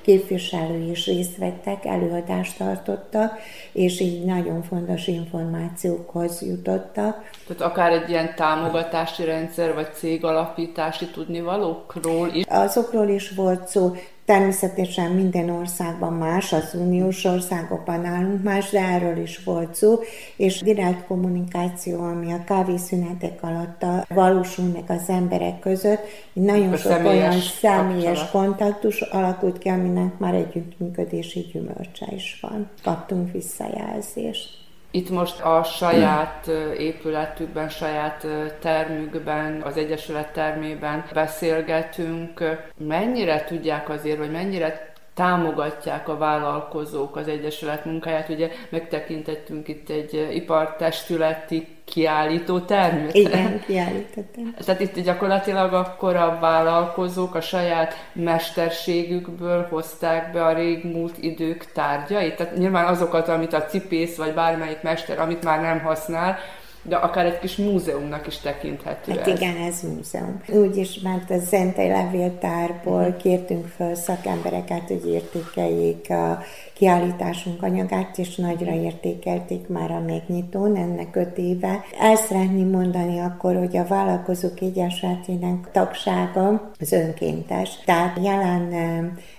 képviselői 0.00 0.90
is 0.90 1.06
részt 1.06 1.36
vettek, 1.36 1.84
előadást 1.84 2.58
tartottak, 2.58 3.38
és 3.72 4.00
így 4.00 4.24
nagyon 4.24 4.62
fontos 4.62 5.06
információkhoz 5.06 6.42
jutottak. 6.42 7.30
Tehát 7.46 7.72
akár 7.72 7.92
egy 7.92 8.08
ilyen 8.08 8.34
támogatási 8.36 9.24
rendszer, 9.24 9.74
vagy 9.74 9.88
cégalapítási 9.94 11.06
tudnivalókról 11.06 12.28
is? 12.32 12.44
Azokról 12.48 13.08
is 13.08 13.30
volt 13.30 13.68
szó, 13.68 13.94
Természetesen 14.28 15.10
minden 15.10 15.50
országban 15.50 16.12
más, 16.12 16.52
az 16.52 16.74
uniós 16.74 17.24
országokban 17.24 18.00
nálunk 18.00 18.42
más, 18.42 18.70
de 18.70 18.80
erről 18.80 19.16
is 19.16 19.44
volt 19.44 19.74
szó, 19.74 19.98
és 20.36 20.60
direkt 20.60 21.06
kommunikáció, 21.06 22.00
ami 22.00 22.32
a 22.32 22.44
kávészünetek 22.44 23.42
alatt 23.42 23.84
valósul 24.08 24.64
meg 24.64 24.84
az 24.88 25.08
emberek 25.08 25.58
között, 25.58 26.00
nagyon 26.32 26.72
a 26.72 26.76
sok 26.76 26.92
személyes 26.92 27.16
olyan 27.16 27.40
személyes 27.40 28.18
kapcsolat. 28.18 28.30
kontaktus 28.30 29.00
alakult 29.00 29.58
ki, 29.58 29.68
aminek 29.68 30.18
már 30.18 30.34
együttműködési 30.34 31.40
gyümölcse 31.52 32.06
is 32.14 32.38
van. 32.40 32.70
Kaptunk 32.82 33.32
visszajelzést. 33.32 34.67
Itt 34.90 35.10
most 35.10 35.40
a 35.40 35.62
saját 35.62 36.46
épületükben, 36.78 37.68
saját 37.68 38.26
termükben, 38.60 39.62
az 39.62 39.76
Egyesület 39.76 40.32
termében 40.32 41.04
beszélgetünk. 41.12 42.44
Mennyire 42.78 43.44
tudják 43.44 43.88
azért, 43.88 44.18
vagy 44.18 44.30
mennyire 44.30 44.92
támogatják 45.18 46.08
a 46.08 46.16
vállalkozók 46.16 47.16
az 47.16 47.28
Egyesület 47.28 47.84
munkáját. 47.84 48.28
Ugye 48.28 48.50
megtekintettünk 48.70 49.68
itt 49.68 49.88
egy 49.88 50.28
ipartestületi 50.32 51.66
kiállító 51.84 52.60
termet. 52.60 53.14
Igen, 53.14 53.60
kiállítottam. 53.66 54.54
Tehát 54.64 54.80
itt 54.80 55.00
gyakorlatilag 55.00 55.72
akkor 55.72 56.16
a 56.16 56.38
vállalkozók 56.40 57.34
a 57.34 57.40
saját 57.40 57.94
mesterségükből 58.12 59.66
hozták 59.70 60.32
be 60.32 60.44
a 60.44 60.52
régmúlt 60.52 61.18
idők 61.20 61.72
tárgyait. 61.72 62.36
Tehát 62.36 62.56
nyilván 62.56 62.86
azokat, 62.86 63.28
amit 63.28 63.52
a 63.52 63.64
cipész 63.64 64.16
vagy 64.16 64.34
bármelyik 64.34 64.82
mester, 64.82 65.18
amit 65.18 65.44
már 65.44 65.60
nem 65.60 65.80
használ, 65.80 66.38
de 66.82 66.96
akár 66.96 67.26
egy 67.26 67.38
kis 67.38 67.56
múzeumnak 67.56 68.26
is 68.26 68.38
tekinthető 68.38 69.12
hát 69.12 69.26
ez. 69.26 69.40
igen, 69.40 69.56
ez 69.56 69.80
múzeum. 69.82 70.42
Úgyis, 70.48 70.98
mert 70.98 71.30
a 71.30 71.38
Zentei 71.38 71.88
Levéltárból 71.88 73.16
kértünk 73.22 73.66
föl 73.66 73.94
szakembereket, 73.94 74.88
hogy 74.88 75.06
értékeljék 75.06 76.10
a 76.10 76.42
kiállításunk 76.78 77.62
anyagát, 77.62 78.18
és 78.18 78.36
nagyra 78.36 78.72
értékelték 78.72 79.68
már 79.68 79.90
a 79.90 80.00
megnyitón, 80.00 80.76
ennek 80.76 81.16
öt 81.16 81.38
éve. 81.38 81.84
El 82.00 82.16
szeretném 82.16 82.68
mondani 82.68 83.18
akkor, 83.18 83.56
hogy 83.56 83.76
a 83.76 83.86
Vállalkozók 83.86 84.60
Egyesületének 84.60 85.70
tagsága 85.72 86.70
az 86.80 86.92
önkéntes. 86.92 87.78
Tehát 87.84 88.18
jelen 88.22 88.72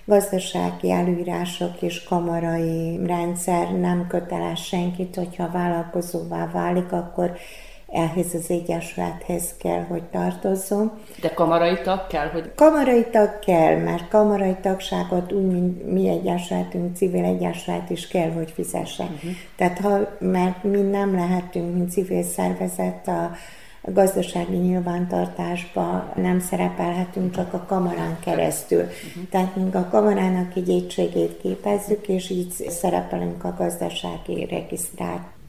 gazdasági 0.05 0.91
előírások 0.91 1.81
és 1.81 2.03
kamarai 2.03 2.99
rendszer 3.05 3.71
nem 3.71 4.07
köteles 4.07 4.65
senkit, 4.65 5.15
hogyha 5.15 5.51
vállalkozóvá 5.51 6.49
válik, 6.53 6.91
akkor 6.91 7.31
ehhez 7.91 8.33
az 8.33 8.49
egyesülethez 8.49 9.43
kell, 9.59 9.83
hogy 9.83 10.03
tartozzon. 10.03 10.91
De 11.21 11.29
kamarai 11.29 11.81
tag 11.83 12.07
kell, 12.07 12.27
hogy... 12.27 12.51
Kamarai 12.55 13.05
tag 13.11 13.39
kell, 13.39 13.77
mert 13.77 14.07
kamarai 14.07 14.55
tagságot 14.61 15.31
úgy, 15.31 15.51
mint 15.51 15.91
mi 15.91 16.09
egyesületünk, 16.09 16.95
civil 16.95 17.23
egyesület 17.23 17.89
is 17.89 18.07
kell, 18.07 18.31
hogy 18.31 18.51
fizessen. 18.51 19.07
Uh-huh. 19.07 19.31
Tehát 19.55 19.79
ha, 19.79 19.97
mert 20.19 20.63
mi 20.63 20.81
nem 20.81 21.15
lehetünk, 21.15 21.73
mint 21.73 21.91
civil 21.91 22.23
szervezet 22.23 23.07
a 23.07 23.31
gazdasági 23.81 24.55
nyilvántartásba 24.55 26.13
nem 26.15 26.39
szerepelhetünk 26.39 27.35
csak 27.35 27.53
a 27.53 27.65
kamarán 27.67 28.17
keresztül. 28.19 28.81
Uh-huh. 28.81 29.29
Tehát 29.29 29.55
mink 29.55 29.75
a 29.75 29.87
kamarának 29.91 30.55
egy 30.55 30.69
egységét 30.69 31.37
képezzük, 31.41 32.07
és 32.07 32.29
így 32.29 32.51
szerepelünk 32.51 33.43
a 33.43 33.55
gazdasági 33.57 34.45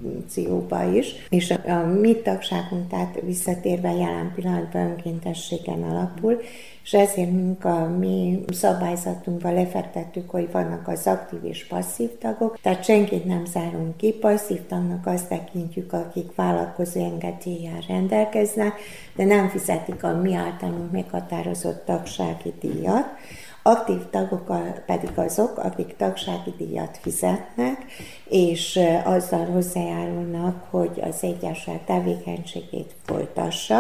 regisztrációba 0.03 0.85
is. 0.85 1.15
És 1.29 1.51
a, 1.51 1.71
a 1.71 1.87
mi 1.87 2.15
tagságunk, 2.15 2.89
tehát 2.89 3.21
visszatérve 3.25 3.93
jelen 3.93 4.33
pillanatban 4.35 4.83
önkéntességen 4.83 5.83
alapul, 5.83 6.41
és 6.83 6.93
ezért 6.93 7.31
mink 7.31 7.65
a 7.65 7.89
mi 7.99 8.45
szabályzatunkban 8.53 9.55
lefektettük, 9.55 10.31
hogy 10.31 10.49
vannak 10.53 10.89
az 10.89 11.07
aktív 11.07 11.45
és 11.45 11.67
passzív 11.67 12.19
tagok, 12.19 12.59
tehát 12.63 12.85
senkit 12.85 13.25
nem 13.25 13.45
zárunk 13.45 13.97
ki, 13.97 14.13
passzív 14.13 14.67
tagnak 14.67 15.07
azt 15.07 15.29
tekintjük, 15.29 15.93
akik 15.93 16.35
vállalkozó 16.35 17.05
engedéllyel 17.05 17.85
rendelkeznek, 17.89 18.73
de 19.17 19.25
nem 19.25 19.49
fizetik 19.49 20.05
a 20.05 20.17
mi 20.17 20.35
általunk 20.35 20.91
meghatározott 20.91 21.85
tagsági 21.85 22.53
díjat. 22.61 23.07
Aktív 23.62 23.99
tagok 24.11 24.53
pedig 24.87 25.11
azok, 25.14 25.59
akik 25.59 25.96
tagsági 25.96 26.55
díjat 26.59 26.99
fizetnek, 27.03 27.85
és 28.25 28.81
azzal 29.05 29.44
hozzájárulnak, 29.44 30.66
hogy 30.70 31.01
az 31.03 31.23
Egyesület 31.23 31.81
tevékenységét 31.81 32.94
folytassa. 33.05 33.79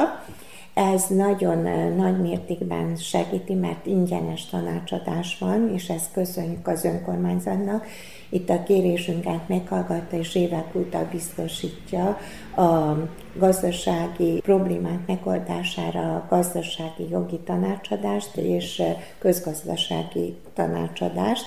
Ez 0.74 1.06
nagyon 1.06 1.58
nagy 1.96 2.20
mértékben 2.20 2.96
segíti, 2.96 3.54
mert 3.54 3.86
ingyenes 3.86 4.46
tanácsadás 4.46 5.38
van, 5.38 5.70
és 5.74 5.88
ezt 5.88 6.12
köszönjük 6.12 6.68
az 6.68 6.84
önkormányzatnak. 6.84 7.86
Itt 8.30 8.50
a 8.50 8.62
kérésünket 8.62 9.48
meghallgatta, 9.48 10.16
és 10.16 10.34
évek 10.34 10.74
óta 10.74 11.08
biztosítja 11.10 12.18
a 12.56 12.96
gazdasági 13.34 14.40
problémák 14.40 15.06
megoldására 15.06 16.14
a 16.14 16.26
gazdasági 16.28 17.08
jogi 17.10 17.38
tanácsadást 17.38 18.36
és 18.36 18.82
közgazdasági 19.18 20.36
tanácsadást. 20.54 21.44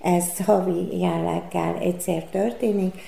Ez 0.00 0.44
havi 0.44 0.98
jelleggel 1.00 1.76
egyszer 1.80 2.22
történik, 2.22 3.00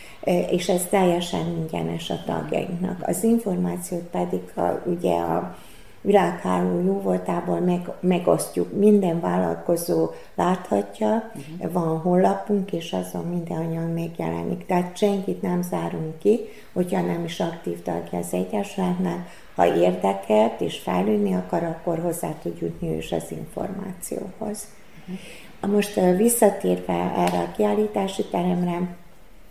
és 0.50 0.68
ez 0.68 0.86
teljesen 0.90 1.46
ingyenes 1.46 2.10
a 2.10 2.22
tagjainknak. 2.26 3.02
Az 3.06 3.24
információt 3.24 4.02
pedig 4.10 4.40
a, 4.54 4.82
ugye 4.86 5.14
a 5.14 5.56
világháló 6.02 6.82
jó 6.84 7.00
voltából 7.00 7.60
meg, 7.60 7.90
megosztjuk. 8.00 8.72
Minden 8.72 9.20
vállalkozó 9.20 10.10
láthatja, 10.34 11.30
uh-huh. 11.34 11.72
van 11.72 11.98
honlapunk, 11.98 12.72
és 12.72 12.92
azon 12.92 13.24
minden 13.24 13.58
anyag 13.58 13.94
megjelenik. 13.94 14.66
Tehát 14.66 14.96
senkit 14.96 15.42
nem 15.42 15.62
zárunk 15.62 16.18
ki, 16.18 16.40
hogyha 16.72 17.00
nem 17.00 17.24
is 17.24 17.40
aktív 17.40 17.82
tagja 17.82 18.18
az 18.18 18.32
Egyesületnek. 18.32 19.28
Ha 19.54 19.76
érdekelt 19.76 20.60
és 20.60 20.78
fejlődni 20.78 21.34
akar, 21.34 21.62
akkor 21.62 21.98
hozzá 21.98 22.28
tud 22.42 22.60
jutni 22.60 22.96
is 22.96 23.12
az 23.12 23.24
információhoz. 23.30 24.66
Uh-huh. 25.00 25.74
Most 25.74 26.00
visszatérve 26.16 27.12
erre 27.16 27.38
a 27.38 27.52
kiállítási 27.56 28.24
teremre, 28.24 28.96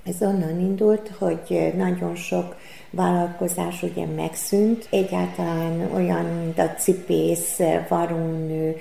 ez 0.03 0.21
onnan 0.21 0.59
indult, 0.59 1.11
hogy 1.17 1.73
nagyon 1.77 2.15
sok 2.15 2.55
vállalkozás 2.91 3.83
ugye 3.83 4.05
megszűnt. 4.05 4.87
Egyáltalán 4.89 5.91
olyan, 5.93 6.25
mint 6.25 6.59
a 6.59 6.73
cipész, 6.77 7.59
varrónő, 7.89 8.75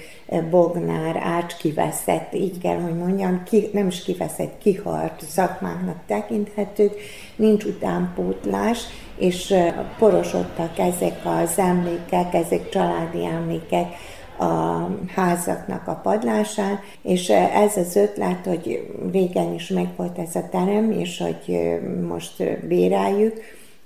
bognár, 0.50 1.16
ács 1.16 1.56
kiveszett, 1.56 2.34
így 2.34 2.58
kell, 2.58 2.80
hogy 2.80 2.96
mondjam, 2.96 3.42
ki, 3.44 3.68
nem 3.72 3.86
is 3.86 4.02
kiveszett, 4.02 4.58
kihalt 4.58 5.22
szakmáknak 5.28 6.00
tekinthetők, 6.06 6.94
nincs 7.36 7.64
utánpótlás, 7.64 8.78
és 9.16 9.54
porosodtak 9.98 10.78
ezek 10.78 11.20
az 11.24 11.58
emlékek, 11.58 12.34
ezek 12.34 12.68
családi 12.68 13.24
emlékek, 13.24 13.86
a 14.38 14.88
házaknak 15.14 15.88
a 15.88 16.00
padlásán, 16.02 16.80
és 17.02 17.28
ez 17.54 17.76
az 17.76 17.96
ötlet, 17.96 18.44
hogy 18.44 18.92
régen 19.12 19.54
is 19.54 19.68
megvolt 19.68 20.18
ez 20.18 20.34
a 20.34 20.48
terem, 20.50 20.90
és 20.90 21.18
hogy 21.18 21.60
most 22.08 22.66
béráljuk, 22.66 23.34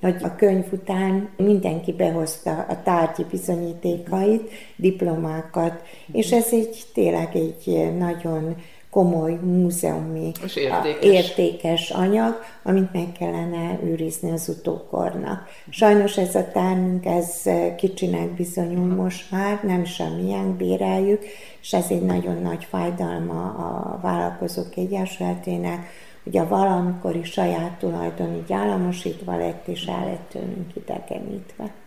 hogy 0.00 0.16
a 0.22 0.34
könyv 0.34 0.64
után 0.72 1.28
mindenki 1.36 1.92
behozta 1.92 2.66
a 2.68 2.82
tárgyi 2.82 3.24
bizonyítékait, 3.30 4.50
diplomákat, 4.76 5.82
és 6.12 6.32
ez 6.32 6.48
egy 6.50 6.82
tényleg 6.94 7.36
egy 7.36 7.92
nagyon 7.98 8.56
komoly 8.94 9.38
múzeumi 9.42 10.32
értékes. 10.54 11.02
értékes 11.02 11.90
anyag, 11.90 12.40
amit 12.62 12.92
meg 12.92 13.12
kellene 13.18 13.78
őrizni 13.84 14.30
az 14.30 14.48
utókornak. 14.48 15.48
Sajnos 15.70 16.16
ez 16.16 16.34
a 16.34 16.50
tárnunk, 16.52 17.04
ez 17.06 17.42
kicsinek 17.76 18.30
bizonyul 18.30 18.94
most 18.94 19.30
már, 19.30 19.60
nem 19.62 19.84
semmilyen 19.84 20.56
béreljük, 20.56 21.22
és 21.60 21.72
ez 21.72 21.86
egy 21.88 22.02
nagyon 22.02 22.42
nagy 22.42 22.64
fájdalma 22.70 23.42
a 23.42 23.98
vállalkozók 24.02 24.76
egyesületének, 24.76 25.86
a 26.32 26.48
valamikori 26.48 27.24
saját 27.24 27.78
tulajdon 27.78 28.34
így 28.34 28.52
államosítva 28.52 29.36
lett, 29.36 29.68
és 29.68 29.84
el 29.86 30.04
lett 30.04 30.28
tőlünk 30.28 30.76
idegenítve. 30.76 31.83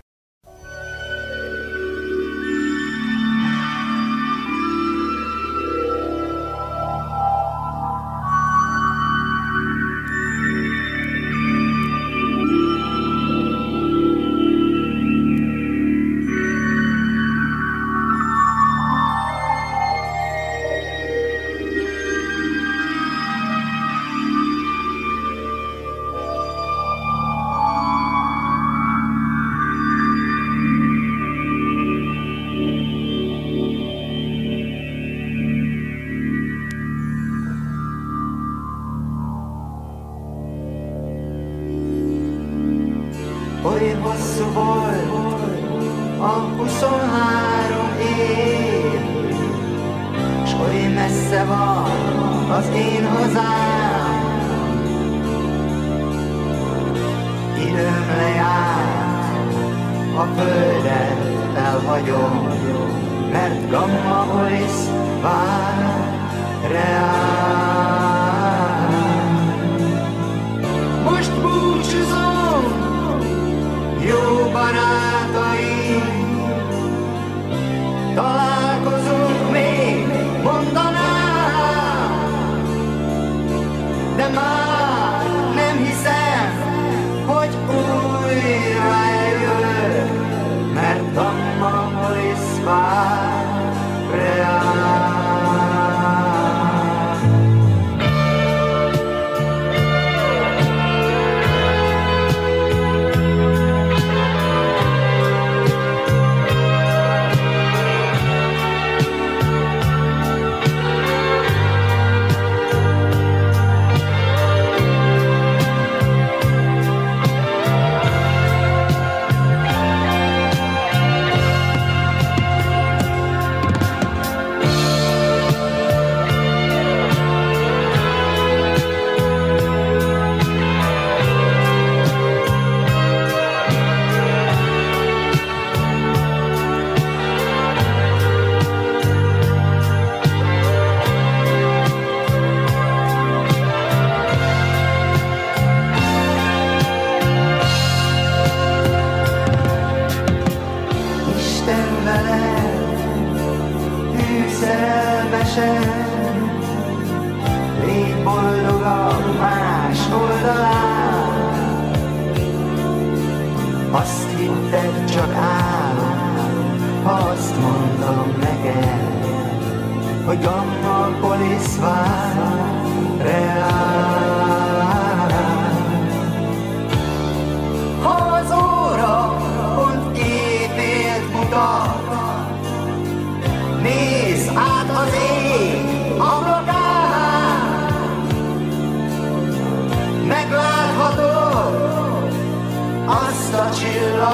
Para 74.68 75.06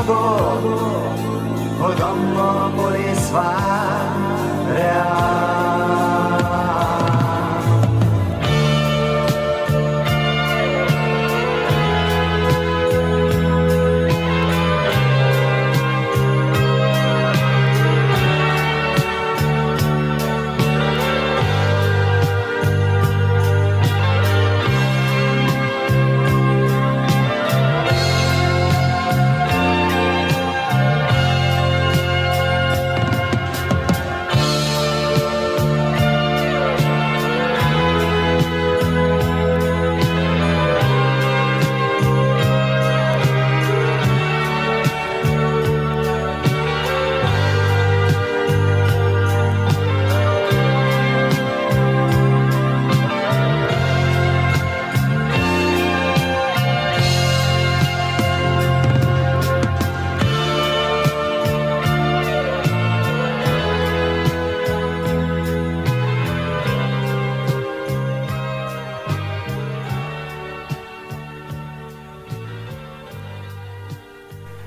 Богу, 0.08 0.80
Одом 1.82 2.38
полісва 2.78 3.56
реально. 4.76 5.33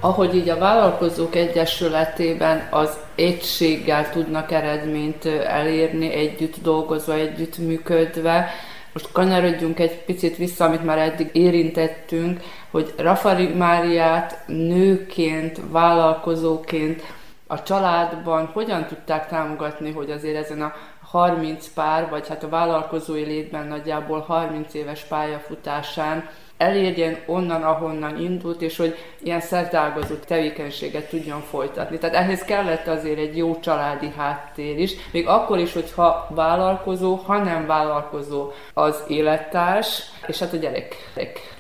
Ahogy 0.07 0.35
így 0.35 0.49
a 0.49 0.59
Vállalkozók 0.59 1.35
Egyesületében 1.35 2.69
az 2.71 2.99
egységgel 3.15 4.11
tudnak 4.11 4.53
eredményt 4.53 5.25
elérni, 5.27 6.13
együtt 6.13 6.55
dolgozva, 6.63 7.15
együtt 7.15 7.59
működve, 7.59 8.51
most 8.93 9.13
kanyarodjunk 9.13 9.79
egy 9.79 10.05
picit 10.05 10.37
vissza, 10.37 10.65
amit 10.65 10.85
már 10.85 10.99
eddig 10.99 11.31
érintettünk, 11.33 12.41
hogy 12.71 12.95
Rafari 12.97 13.47
Máriát 13.47 14.43
nőként, 14.47 15.61
vállalkozóként 15.71 17.03
a 17.47 17.63
családban 17.63 18.51
hogyan 18.53 18.87
tudták 18.87 19.29
támogatni, 19.29 19.93
hogy 19.93 20.11
azért 20.11 20.45
ezen 20.45 20.63
a 20.63 20.75
30 21.03 21.69
pár, 21.75 22.09
vagy 22.09 22.29
hát 22.29 22.43
a 22.43 22.49
vállalkozói 22.49 23.25
létben 23.25 23.67
nagyjából 23.67 24.21
30 24.21 24.75
éves 24.75 25.03
pályafutásán 25.03 26.29
elérjen 26.57 27.17
onnan, 27.27 27.63
ahonnan 27.63 28.21
indult, 28.21 28.63
és 28.63 28.77
hogy 28.77 28.97
ilyen 29.23 29.41
szertágazó 29.41 30.15
tevékenységet 30.15 31.09
tudjon 31.09 31.41
folytatni. 31.41 31.99
Tehát 31.99 32.17
ehhez 32.17 32.43
kellett 32.43 32.87
azért 32.87 33.19
egy 33.19 33.37
jó 33.37 33.61
családi 33.61 34.13
háttér 34.17 34.79
is, 34.79 34.93
még 35.13 35.27
akkor 35.27 35.59
is, 35.59 35.73
hogyha 35.73 36.27
vállalkozó, 36.31 37.15
ha 37.15 37.39
nem 37.39 37.67
vállalkozó 37.67 38.51
az 38.75 39.03
élettárs, 39.09 40.03
és 40.27 40.39
hát 40.39 40.53
a 40.53 40.57
gyerekek. 40.57 41.55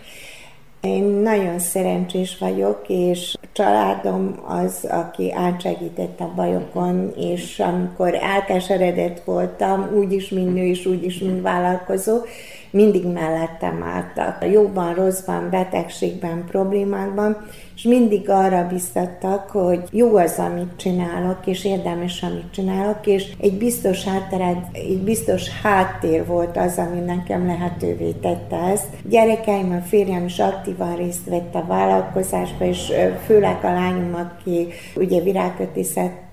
Én 0.80 1.04
nagyon 1.04 1.58
szerencsés 1.58 2.38
vagyok, 2.38 2.80
és 2.86 3.36
családom 3.52 4.40
az, 4.46 4.88
aki 4.90 5.32
átsegített 5.32 6.20
a 6.20 6.32
bajokon, 6.34 7.12
és 7.16 7.58
amikor 7.58 8.14
elkeseredett 8.14 9.24
voltam, 9.24 9.90
úgyis, 9.94 10.28
mint 10.28 10.54
nő, 10.54 10.64
és 10.64 10.86
úgyis, 10.86 11.18
mint 11.18 11.42
vállalkozó, 11.42 12.16
mindig 12.70 13.06
mellettem 13.06 13.82
álltak. 13.82 14.52
Jóban, 14.52 14.94
rosszban, 14.94 15.50
betegségben, 15.50 16.44
problémákban, 16.48 17.36
és 17.76 17.82
mindig 17.82 18.30
arra 18.30 18.66
biztattak, 18.66 19.50
hogy 19.50 19.82
jó 19.90 20.16
az, 20.16 20.38
amit 20.38 20.76
csinálok, 20.76 21.46
és 21.46 21.64
érdemes, 21.64 22.22
amit 22.22 22.52
csinálok, 22.52 23.06
és 23.06 23.32
egy 23.40 23.58
biztos 23.58 24.04
háttered, 24.04 24.56
egy 24.72 24.98
biztos 24.98 25.60
háttér 25.62 26.26
volt 26.26 26.56
az, 26.56 26.78
ami 26.78 27.00
nekem 27.00 27.46
lehetővé 27.46 28.10
tette 28.10 28.56
ezt. 28.56 28.88
Gyerekeim, 29.08 29.72
a 29.72 29.86
férjem 29.86 30.24
is 30.24 30.38
aktívan 30.38 30.96
részt 30.96 31.28
vett 31.28 31.54
a 31.54 31.64
vállalkozásba, 31.66 32.64
és 32.64 32.92
főleg 33.24 33.58
a 33.62 33.72
lányom, 33.72 34.14
aki 34.14 34.68
ugye 34.94 35.20
virágkötészet 35.20 36.24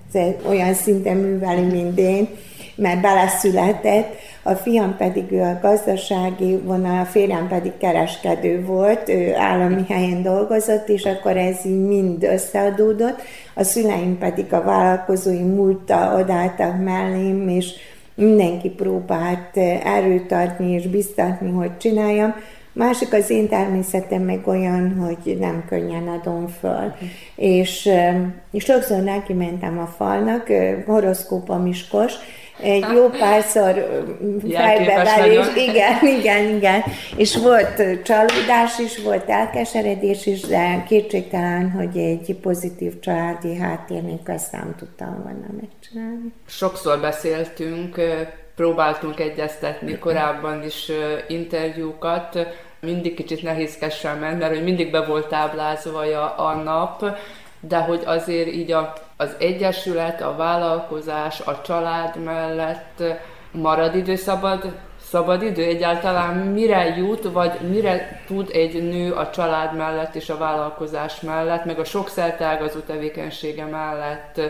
olyan 0.48 0.74
szinten 0.74 1.16
műveli, 1.16 1.60
mint 1.60 1.98
én, 1.98 2.28
mert 2.76 3.00
beleszületett, 3.00 4.14
a 4.42 4.52
fiam 4.52 4.96
pedig 4.96 5.32
ő 5.32 5.40
a 5.40 5.58
gazdasági 5.62 6.56
vonal, 6.56 7.00
a 7.00 7.04
férjem 7.04 7.48
pedig 7.48 7.72
kereskedő 7.78 8.64
volt, 8.64 9.08
ő 9.08 9.34
állami 9.34 9.84
helyen 9.88 10.22
dolgozott, 10.22 10.88
és 10.88 11.04
akkor 11.04 11.36
ez 11.36 11.56
így 11.64 11.86
mind 11.86 12.22
összeadódott. 12.22 13.22
A 13.54 13.62
szüleim 13.62 14.18
pedig 14.18 14.52
a 14.52 14.62
vállalkozói 14.62 15.42
múlta 15.42 16.16
odálltak 16.20 16.82
mellém, 16.84 17.48
és 17.48 17.72
mindenki 18.14 18.68
próbált 18.68 19.56
erőt 19.84 20.32
adni 20.32 20.72
és 20.72 20.86
biztatni, 20.86 21.50
hogy 21.50 21.76
csináljam. 21.76 22.34
Másik 22.72 23.12
az 23.12 23.30
én 23.30 23.48
természetem 23.48 24.22
meg 24.22 24.40
olyan, 24.46 24.94
hogy 24.94 25.36
nem 25.40 25.64
könnyen 25.68 26.08
adom 26.08 26.46
föl. 26.60 26.92
És, 27.36 27.90
és 28.50 28.64
sokszor 28.64 29.02
neki 29.02 29.32
mentem 29.32 29.78
a 29.78 29.86
falnak, 29.86 30.46
horoszkópom 30.86 31.66
iskos, 31.66 32.12
egy 32.60 32.84
jó 32.94 33.08
párszor 33.08 34.04
fejbevelés, 34.52 35.46
igen, 35.68 36.06
igen, 36.18 36.56
igen. 36.56 36.82
És 37.16 37.36
volt 37.36 38.02
csalódás 38.02 38.78
is, 38.78 38.98
volt 38.98 39.28
elkeseredés 39.28 40.26
is, 40.26 40.40
de 40.40 40.84
kétségtelen, 40.88 41.70
hogy 41.70 41.96
egy 41.96 42.36
pozitív 42.42 42.98
családi 43.00 43.56
háttérnék 43.56 44.28
ezt 44.28 44.52
nem 44.52 44.74
tudtam 44.78 45.22
volna 45.22 45.46
megcsinálni. 45.60 46.32
Sokszor 46.46 47.00
beszéltünk, 47.00 48.00
próbáltunk 48.56 49.20
egyeztetni 49.20 49.98
korábban 49.98 50.62
is 50.64 50.90
interjúkat, 51.28 52.46
mindig 52.80 53.14
kicsit 53.14 53.42
nehézkesen 53.42 54.18
ment, 54.18 54.38
mert 54.38 54.54
hogy 54.54 54.64
mindig 54.64 54.90
be 54.90 55.04
volt 55.04 55.28
táblázva 55.28 55.98
a, 55.98 56.46
a 56.46 56.54
nap, 56.54 57.16
de 57.68 57.78
hogy 57.78 58.02
azért 58.04 58.48
így 58.48 58.72
a, 58.72 58.92
az 59.16 59.36
egyesület, 59.38 60.22
a 60.22 60.36
vállalkozás, 60.36 61.40
a 61.40 61.60
család 61.60 62.24
mellett 62.24 63.02
marad 63.50 63.94
idő, 63.94 64.16
szabad, 64.16 65.42
idő 65.42 65.62
egyáltalán 65.62 66.36
mire 66.36 66.96
jut, 66.96 67.32
vagy 67.32 67.52
mire 67.70 68.22
tud 68.26 68.50
egy 68.52 68.82
nő 68.82 69.12
a 69.12 69.30
család 69.30 69.76
mellett 69.76 70.14
és 70.14 70.30
a 70.30 70.36
vállalkozás 70.36 71.20
mellett, 71.20 71.64
meg 71.64 71.78
a 71.78 71.84
sok 71.84 72.08
szertágazó 72.08 72.78
tevékenysége 72.78 73.64
mellett 73.64 74.40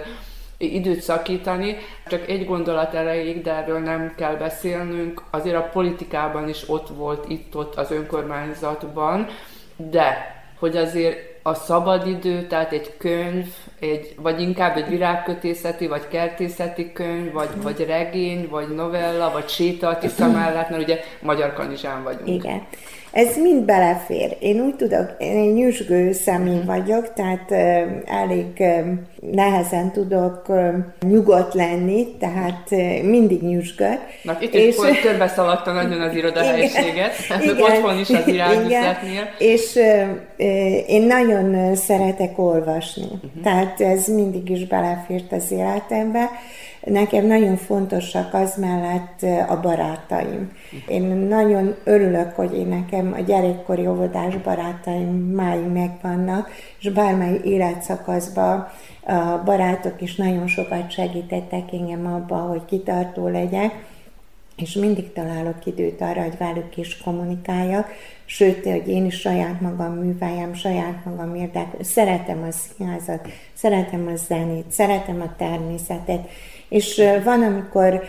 időt 0.57 1.01
szakítani. 1.01 1.77
Csak 2.07 2.29
egy 2.29 2.47
gondolat 2.47 2.95
elejéig, 2.95 3.43
de 3.43 3.53
erről 3.53 3.79
nem 3.79 4.15
kell 4.17 4.35
beszélnünk. 4.35 5.23
Azért 5.31 5.57
a 5.57 5.69
politikában 5.73 6.49
is 6.49 6.69
ott 6.69 6.89
volt, 6.89 7.29
itt-ott 7.29 7.75
az 7.75 7.91
önkormányzatban, 7.91 9.27
de 9.77 10.35
hogy 10.59 10.77
azért 10.77 11.34
a 11.47 11.55
szabadidő, 11.55 12.47
tehát 12.47 12.73
egy 12.73 12.97
könyv, 12.99 13.47
egy, 13.81 14.15
vagy 14.23 14.41
inkább 14.41 14.77
egy 14.77 14.89
virágkötészeti, 14.89 15.87
vagy 15.87 16.09
kertészeti 16.09 16.93
könyv, 16.93 17.33
vagy, 17.33 17.49
vagy 17.63 17.85
regény, 17.89 18.49
vagy 18.51 18.75
novella, 18.75 19.31
vagy 19.33 19.49
séta 19.49 19.89
a 19.89 19.99
Tisza 19.99 20.31
mellett, 20.31 20.71
mert 20.71 20.83
ugye 20.83 20.99
magyar 21.23 21.53
kanizsán 21.53 22.03
vagyunk. 22.03 22.29
Igen. 22.29 22.63
Ez 23.13 23.37
mind 23.37 23.65
belefér. 23.65 24.37
Én 24.41 24.61
úgy 24.61 24.77
tudok, 24.77 25.15
én 25.19 25.53
nyüzsgő 25.53 26.13
személy 26.13 26.63
vagyok, 26.67 27.13
tehát 27.13 27.51
elég 28.05 28.63
nehezen 29.33 29.93
tudok 29.93 30.53
nyugodt 31.01 31.55
lenni, 31.55 32.07
tehát 32.19 32.71
mindig 33.03 33.43
nyüzsgök. 33.43 33.99
Na, 34.23 34.37
itt 34.41 34.55
és, 34.55 34.77
is 34.91 35.01
körbe 35.01 35.29
szaladta 35.29 35.73
nagyon 35.73 36.01
az 36.01 36.15
irodahelyiséget, 36.15 37.13
igen, 37.29 37.57
otthon 37.71 37.99
is 37.99 38.11
az 38.11 38.27
irányüzetnél. 38.27 39.29
És 39.39 39.79
én 40.87 41.03
nagyon 41.03 41.77
szeretek 41.77 42.39
olvasni, 42.39 43.05
uh-huh. 43.05 43.43
tehát 43.43 43.81
ez 43.81 44.07
mindig 44.07 44.51
is 44.51 44.67
belefért 44.67 45.33
az 45.33 45.51
életembe. 45.51 46.31
Nekem 46.85 47.27
nagyon 47.27 47.57
fontosak 47.57 48.35
az 48.35 48.55
mellett 48.57 49.49
a 49.49 49.61
barátaim. 49.61 50.53
Én 50.89 51.03
nagyon 51.03 51.75
örülök, 51.85 52.33
hogy 52.35 52.57
én 52.57 52.67
nekem 52.67 53.15
a 53.19 53.21
gyerekkori 53.21 53.87
óvodás 53.87 54.37
barátaim 54.37 55.09
máig 55.35 55.65
megvannak, 55.65 56.51
és 56.81 56.89
bármely 56.89 57.41
életszakaszban 57.45 58.69
a 59.07 59.43
barátok 59.45 60.01
is 60.01 60.15
nagyon 60.15 60.47
sokat 60.47 60.91
segítettek 60.91 61.73
engem 61.73 62.07
abban, 62.07 62.49
hogy 62.49 62.65
kitartó 62.65 63.29
legyek, 63.29 63.93
és 64.57 64.75
mindig 64.75 65.13
találok 65.13 65.67
időt 65.67 66.01
arra, 66.01 66.23
hogy 66.23 66.37
velük 66.39 66.77
is 66.77 66.99
kommunikáljak, 66.99 67.89
sőt, 68.25 68.65
hogy 68.65 68.89
én 68.89 69.05
is 69.05 69.21
saját 69.21 69.61
magam 69.61 69.93
műveljem, 69.93 70.55
saját 70.55 71.05
magam 71.05 71.35
érdekel. 71.35 71.83
Szeretem 71.83 72.43
a 72.49 72.51
színházat, 72.51 73.29
szeretem 73.53 74.11
a 74.15 74.17
zenét, 74.17 74.71
szeretem 74.71 75.21
a 75.21 75.37
természetet, 75.37 76.29
és 76.69 77.03
van, 77.25 77.43
amikor 77.43 78.03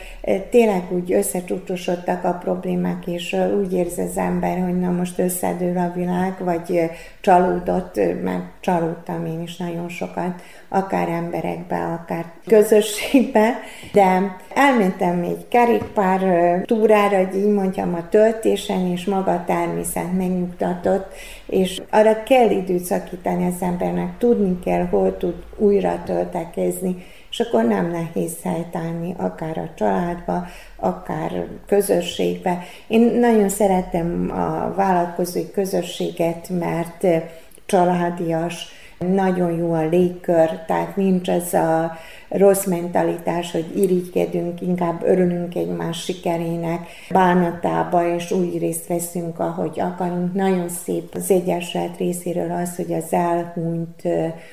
tényleg 0.49 0.91
úgy 0.91 1.13
összecsúcsosodtak 1.13 2.23
a 2.23 2.33
problémák, 2.33 3.07
és 3.07 3.35
úgy 3.59 3.73
érzi 3.73 4.01
az 4.01 4.17
ember, 4.17 4.63
hogy 4.63 4.79
na 4.79 4.91
most 4.91 5.19
összedől 5.19 5.77
a 5.77 5.91
világ, 5.95 6.43
vagy 6.43 6.91
csalódott, 7.21 7.95
mert 8.23 8.43
csalódtam 8.59 9.25
én 9.25 9.41
is 9.41 9.57
nagyon 9.57 9.89
sokat, 9.89 10.41
akár 10.75 11.09
emberekbe, 11.09 11.99
akár 12.01 12.25
közösségbe, 12.47 13.59
de 13.93 14.35
elmentem 14.53 15.23
egy 15.23 15.47
kerékpár 15.47 16.21
túrára, 16.65 17.17
hogy 17.17 17.35
így 17.35 17.53
mondjam, 17.53 17.93
a 17.93 18.09
töltésen, 18.09 18.87
és 18.87 19.05
maga 19.05 19.31
a 19.31 19.43
természet 19.45 20.13
megnyugtatott, 20.17 21.13
és 21.45 21.81
arra 21.89 22.23
kell 22.23 22.49
időt 22.49 22.83
szakítani 22.83 23.45
az 23.45 23.61
embernek, 23.61 24.17
tudni 24.17 24.59
kell, 24.59 24.85
hol 24.85 25.17
tud 25.17 25.35
újra 25.57 26.01
töltekezni, 26.05 27.05
és 27.29 27.39
akkor 27.39 27.63
nem 27.63 27.91
nehéz 27.91 28.33
helytállni, 28.43 29.15
akár 29.17 29.57
a 29.57 29.69
családba, 29.75 30.45
akár 30.75 31.45
közösségbe. 31.67 32.63
Én 32.87 33.01
nagyon 33.01 33.49
szeretem 33.49 34.31
a 34.31 34.73
vállalkozói 34.75 35.51
közösséget, 35.51 36.49
mert 36.49 37.05
családias, 37.65 38.67
nagyon 39.13 39.51
jó 39.51 39.73
a 39.73 39.87
légkör, 39.87 40.49
tehát 40.67 40.95
nincs 40.95 41.29
ez 41.29 41.53
a 41.53 41.97
rossz 42.29 42.65
mentalitás, 42.65 43.51
hogy 43.51 43.77
irigykedünk, 43.77 44.61
inkább 44.61 45.03
örülünk 45.03 45.55
egymás 45.55 46.03
sikerének, 46.03 46.87
bánatába, 47.09 48.15
és 48.15 48.31
úgy 48.31 48.57
részt 48.57 48.87
veszünk, 48.87 49.39
ahogy 49.39 49.79
akarunk. 49.79 50.33
Nagyon 50.33 50.69
szép 50.69 51.15
az 51.15 51.31
Egyesület 51.31 51.97
részéről 51.97 52.51
az, 52.51 52.75
hogy 52.75 52.93
az 52.93 53.13
elhunyt 53.13 54.01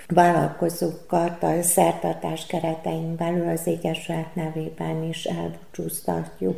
vállalkozókat 0.08 1.42
a 1.42 1.62
szertartás 1.62 2.46
keretein 2.46 3.16
belül 3.16 3.48
az 3.48 3.62
Egyesület 3.64 4.34
nevében 4.34 5.04
is 5.08 5.24
elbúcsúztatjuk. 5.24 6.56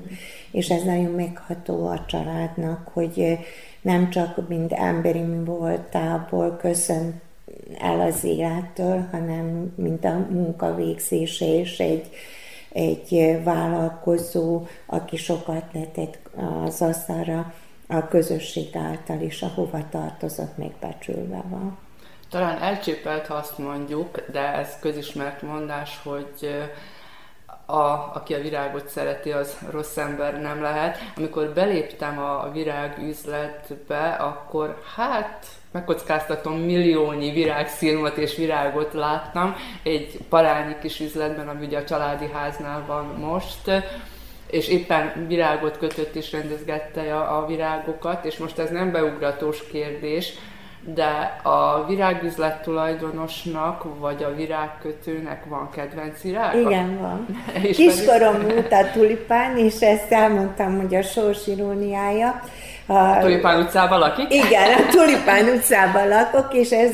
És 0.51 0.70
ez 0.70 0.82
nagyon 0.82 1.11
megható 1.11 1.86
a 1.86 2.05
családnak, 2.07 2.90
hogy 2.92 3.38
nem 3.82 4.11
csak 4.11 4.49
mind 4.49 4.72
emberi 4.74 5.24
voltából 5.45 6.57
köszönt 6.57 7.14
el 7.78 8.01
az 8.01 8.24
élettől, 8.24 9.09
hanem 9.11 9.72
mint 9.76 10.05
a 10.05 10.26
munkavégzése 10.30 11.47
és 11.47 11.78
egy, 11.78 12.11
egy 12.72 13.40
vállalkozó, 13.45 14.66
aki 14.86 15.16
sokat 15.16 15.64
letett 15.72 16.18
az 16.64 16.82
asztalra, 16.82 17.53
a 17.88 18.09
közösség 18.09 18.76
által 18.76 19.20
is, 19.20 19.42
ahova 19.42 19.88
tartozott, 19.88 20.57
még 20.57 20.72
becsülve 20.80 21.42
van. 21.49 21.78
Talán 22.30 22.59
elcsépelt, 22.62 23.26
ha 23.26 23.34
azt 23.34 23.59
mondjuk, 23.59 24.24
de 24.30 24.55
ez 24.55 24.78
közismert 24.80 25.42
mondás, 25.42 26.01
hogy 26.03 26.68
a, 27.66 28.12
aki 28.14 28.34
a 28.34 28.40
virágot 28.40 28.88
szereti, 28.88 29.32
az 29.32 29.57
rossz 29.70 29.97
ember 29.97 30.40
nem 30.40 30.62
lehet. 30.62 30.99
Amikor 31.16 31.53
beléptem 31.53 32.18
a 32.18 32.51
virágüzletbe, 32.51 34.09
akkor 34.09 34.82
hát 34.97 35.47
megkockáztatom, 35.75 36.59
milliónyi 36.59 37.31
virágszilmot 37.31 38.16
és 38.16 38.37
virágot 38.37 38.93
láttam 38.93 39.55
egy 39.83 40.18
parányi 40.29 40.75
kis 40.81 41.01
üzletben, 41.01 41.49
ami 41.49 41.66
ugye 41.66 41.79
a 41.79 41.85
családi 41.85 42.31
háznál 42.33 42.85
van 42.87 43.05
most, 43.05 43.85
és 44.51 44.68
éppen 44.68 45.27
virágot 45.27 45.79
kötött 45.79 46.14
és 46.14 46.33
rendezgette 46.33 47.16
a, 47.16 47.39
a 47.39 47.47
virágokat, 47.47 48.25
és 48.25 48.37
most 48.37 48.59
ez 48.59 48.70
nem 48.70 48.93
beugratós 48.93 49.66
kérdés, 49.66 50.33
de 50.85 51.41
a 51.43 51.85
virágüzlet 51.87 52.62
tulajdonosnak, 52.62 53.99
vagy 53.99 54.22
a 54.22 54.35
virágkötőnek 54.35 55.45
van 55.45 55.70
kedvenc 55.70 56.20
virága? 56.22 56.59
Igen, 56.59 56.99
van. 56.99 57.27
Kiskorom 57.62 58.37
a 58.70 58.91
tulipán, 58.93 59.57
és 59.57 59.81
ezt 59.81 60.12
elmondtam, 60.12 60.81
hogy 60.81 60.95
a 60.95 61.03
sors 61.03 61.47
iróniája. 61.47 62.43
A 62.87 63.18
Tulipán 63.18 63.62
utcában 63.62 63.99
lakik? 63.99 64.35
Igen, 64.35 64.72
a 64.72 64.87
Tulipán 64.91 65.49
utcában 65.49 66.09
lakok, 66.09 66.55
és 66.55 66.70
ez 66.70 66.93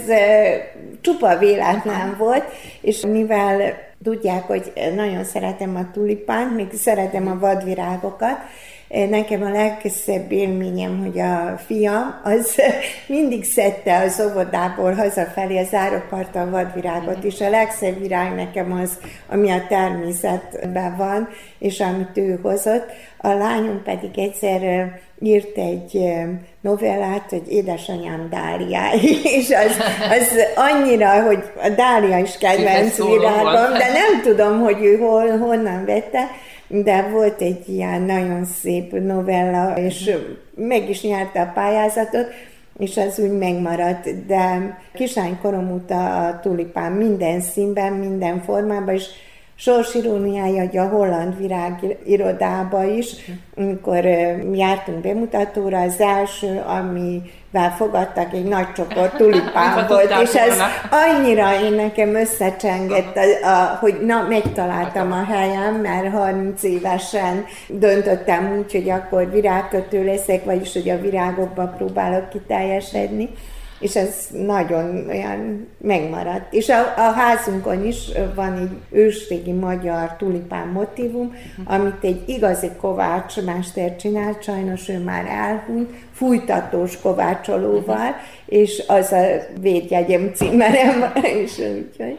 csupa 1.01 1.39
véletlen 1.39 2.15
volt, 2.19 2.45
és 2.81 3.01
mivel 3.01 3.75
tudják, 4.03 4.47
hogy 4.47 4.73
nagyon 4.95 5.25
szeretem 5.25 5.77
a 5.77 5.91
tulipánt, 5.93 6.55
még 6.55 6.69
szeretem 6.73 7.27
a 7.29 7.39
vadvirágokat, 7.39 8.39
Nekem 9.09 9.43
a 9.43 9.51
legszebb 9.51 10.33
élményem, 10.33 10.99
hogy 10.99 11.21
a 11.21 11.59
fiam 11.67 12.21
az 12.25 12.61
mindig 13.07 13.45
szedte 13.45 13.97
az 13.97 14.23
óvodából 14.31 14.93
hazafelé 14.93 15.59
az 15.59 15.75
árokparta 15.75 16.41
a 16.41 16.51
vadvirágot, 16.51 17.25
és 17.25 17.41
a 17.41 17.51
legszebb 17.51 18.01
virág 18.01 18.35
nekem 18.35 18.73
az, 18.73 18.99
ami 19.29 19.51
a 19.51 19.67
természetben 19.69 20.97
van, 20.97 21.29
és 21.59 21.81
amit 21.81 22.17
ő 22.17 22.39
hozott. 22.43 22.91
A 23.19 23.29
lányom 23.29 23.83
pedig 23.83 24.19
egyszer 24.19 24.91
írt 25.23 25.57
egy 25.57 26.13
novellát, 26.61 27.31
hogy 27.31 27.43
édesanyám 27.49 28.29
Dália, 28.31 28.81
és 29.39 29.51
az, 29.51 29.77
az 30.11 30.39
annyira, 30.57 31.23
hogy 31.23 31.43
a 31.63 31.69
Dália 31.69 32.19
is 32.19 32.39
kedvenc 32.39 32.97
virágom, 32.97 33.73
de 33.73 33.93
nem 33.93 34.23
tudom, 34.23 34.61
hogy 34.61 34.85
ő 34.85 34.99
hol, 34.99 35.39
honnan 35.39 35.85
vette, 35.85 36.27
de 36.69 37.09
volt 37.13 37.41
egy 37.41 37.69
ilyen 37.69 38.03
nagyon 38.03 38.45
szép 38.45 38.93
novella, 38.93 39.77
és 39.77 40.11
meg 40.55 40.89
is 40.89 41.03
nyerte 41.03 41.41
a 41.41 41.53
pályázatot, 41.55 42.27
és 42.79 42.97
az 42.97 43.19
úgy 43.19 43.39
megmaradt, 43.39 44.27
de 44.27 44.79
korom 45.43 45.73
óta 45.73 46.27
a 46.27 46.41
tulipán 46.41 46.93
minden 46.93 47.41
színben, 47.41 47.93
minden 47.93 48.43
formában, 48.43 48.95
és 48.95 49.05
sorsiróniája, 49.61 50.61
hogy 50.61 50.77
a 50.77 50.89
holland 50.89 51.39
virág 51.39 51.97
irodába 52.05 52.85
is, 52.85 53.07
amikor 53.57 54.05
jártunk 54.53 54.99
bemutatóra, 54.99 55.81
az 55.81 56.01
első, 56.01 56.63
amivel 56.67 57.75
fogadtak, 57.77 58.33
egy 58.33 58.45
nagy 58.45 58.73
csoport 58.73 59.17
tulipán 59.17 59.87
volt, 59.89 60.15
és 60.23 60.35
ez 60.35 60.59
annyira 60.91 61.61
én 61.63 61.73
nekem 61.73 62.15
összecsengett, 62.15 63.17
a, 63.17 63.49
a, 63.49 63.77
hogy 63.81 64.01
na, 64.07 64.27
megtaláltam 64.29 65.13
a 65.13 65.25
helyem, 65.25 65.75
mert 65.75 66.13
30 66.13 66.63
évesen 66.63 67.45
döntöttem 67.69 68.57
úgy, 68.59 68.73
hogy 68.73 68.91
akkor 68.91 69.31
virágkötő 69.31 70.05
leszek, 70.05 70.45
vagyis 70.45 70.73
hogy 70.73 70.89
a 70.89 71.01
virágokba 71.01 71.67
próbálok 71.67 72.29
kiteljesedni 72.29 73.29
és 73.81 73.97
ez 73.97 74.27
nagyon 74.31 75.07
olyan 75.09 75.69
megmaradt. 75.79 76.53
És 76.53 76.69
a, 76.69 76.81
a 76.97 77.13
házunkon 77.13 77.87
is 77.87 78.11
van 78.35 78.57
egy 78.57 78.99
ősrégi 78.99 79.53
magyar 79.53 80.17
tulipán 80.17 80.69
motivum, 80.69 81.35
amit 81.65 82.05
egy 82.05 82.23
igazi 82.27 82.71
kovácsmester 82.81 83.97
csinált, 83.97 84.43
sajnos 84.43 84.89
ő 84.89 84.99
már 84.99 85.27
elhunyt, 85.27 85.91
fújtatós 86.13 87.01
kovácsolóval, 87.01 88.17
és 88.47 88.83
az 88.87 89.13
a 89.13 89.25
védjegyem 89.61 90.33
címerem, 90.35 91.13
és 91.43 91.59
úgyhogy... 91.59 92.19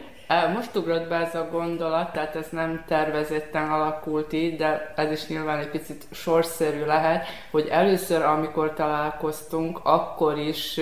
Most 0.54 0.76
ugrott 0.76 1.08
be 1.08 1.16
ez 1.16 1.34
a 1.34 1.48
gondolat, 1.50 2.12
tehát 2.12 2.36
ez 2.36 2.46
nem 2.50 2.84
tervezetten 2.86 3.70
alakult 3.70 4.32
így, 4.32 4.56
de 4.56 4.92
ez 4.96 5.10
is 5.10 5.26
nyilván 5.26 5.58
egy 5.58 5.70
picit 5.70 6.04
sorszerű 6.10 6.84
lehet, 6.84 7.26
hogy 7.50 7.68
először, 7.70 8.22
amikor 8.22 8.72
találkoztunk, 8.74 9.80
akkor 9.82 10.38
is 10.38 10.80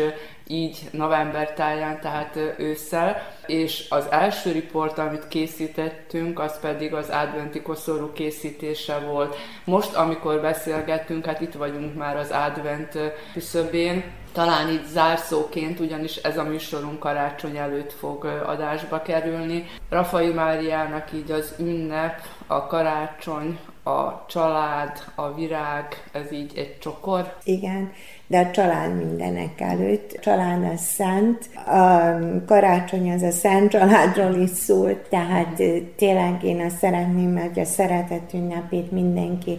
így 0.51 0.89
november 0.91 1.53
táján, 1.53 2.01
tehát 2.01 2.39
ősszel, 2.57 3.23
és 3.47 3.87
az 3.89 4.07
első 4.11 4.53
riport, 4.53 4.99
amit 4.99 5.29
készítettünk, 5.29 6.39
az 6.39 6.61
pedig 6.61 6.95
az 6.95 7.09
adventi 7.09 7.63
koszorú 7.63 8.13
készítése 8.13 8.99
volt. 8.99 9.37
Most, 9.65 9.95
amikor 9.95 10.41
beszélgettünk, 10.41 11.27
hát 11.27 11.41
itt 11.41 11.55
vagyunk 11.55 11.95
már 11.95 12.17
az 12.17 12.31
advent 12.31 12.99
küszöbén, 13.33 14.05
talán 14.33 14.69
így 14.69 14.85
zárszóként, 14.85 15.81
ugyanis 15.81 16.17
ez 16.17 16.39
a 16.39 16.45
műsorunk 16.45 16.99
karácsony 16.99 17.57
előtt 17.57 17.93
fog 17.93 18.25
adásba 18.25 19.03
kerülni. 19.03 19.67
Rafai 19.89 20.33
Máriának 20.33 21.13
így 21.13 21.31
az 21.31 21.55
ünnep, 21.59 22.21
a 22.47 22.67
karácsony, 22.67 23.59
a 23.91 24.25
család, 24.29 25.05
a 25.15 25.35
virág, 25.35 25.85
ez 26.13 26.33
így 26.33 26.53
egy 26.57 26.79
csokor? 26.79 27.35
Igen, 27.45 27.93
de 28.27 28.39
a 28.39 28.51
család 28.51 28.97
mindenek 28.97 29.61
előtt. 29.61 30.13
A 30.17 30.21
család 30.21 30.65
a 30.65 30.77
szent, 30.77 31.49
a 31.55 32.45
karácsony 32.47 33.13
az 33.13 33.23
a 33.23 33.31
szent 33.31 33.71
családról 33.71 34.35
is 34.35 34.51
szól, 34.51 35.03
tehát 35.09 35.63
tényleg 35.97 36.45
én 36.45 36.61
azt 36.61 36.79
szeretném, 36.79 37.39
hogy 37.39 37.61
a 37.61 37.65
szeretet 37.65 38.33
ünnepét 38.35 38.91
mindenki 38.91 39.59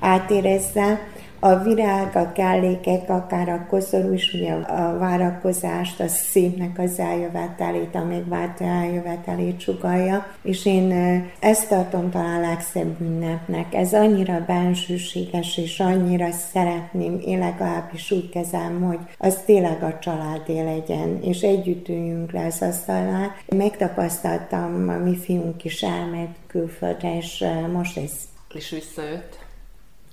átérezze 0.00 0.98
a 1.38 1.56
virág, 1.56 2.16
a 2.16 2.32
kellékek, 2.32 3.10
akár 3.10 3.48
a 3.48 3.66
koszorú 3.68 4.12
is, 4.12 4.32
ugye 4.32 4.52
a 4.52 4.98
várakozást, 4.98 6.00
a 6.00 6.08
szépnek 6.08 6.78
az 6.78 6.98
eljövetelét, 6.98 7.94
a 7.94 8.04
megváltó 8.04 8.64
eljövetelét 8.64 9.60
sugalja, 9.60 10.26
és 10.42 10.66
én 10.66 10.92
ezt 11.38 11.68
tartom 11.68 12.10
talán 12.10 12.40
legszebb 12.40 13.00
ünnepnek. 13.00 13.74
Ez 13.74 13.92
annyira 13.92 14.44
bensőséges, 14.46 15.58
és 15.58 15.80
annyira 15.80 16.30
szeretném, 16.30 17.20
én 17.24 17.38
legalábbis 17.38 18.10
úgy 18.10 18.28
kezem, 18.28 18.82
hogy 18.82 18.98
az 19.18 19.42
tényleg 19.44 19.82
a 19.82 19.98
családé 19.98 20.62
legyen, 20.62 21.22
és 21.22 21.40
együtt 21.40 21.88
üljünk 21.88 22.32
le 22.32 22.46
az 22.46 22.62
asztalnál. 22.62 23.34
Megtapasztaltam, 23.56 24.88
a 24.88 25.04
mi 25.04 25.16
fiunk 25.16 25.64
is 25.64 25.82
elment 25.82 26.36
külföldre, 26.46 27.16
és 27.16 27.44
most 27.72 27.96
ez 27.98 28.12
és 28.54 28.70
visszajött. 28.70 29.45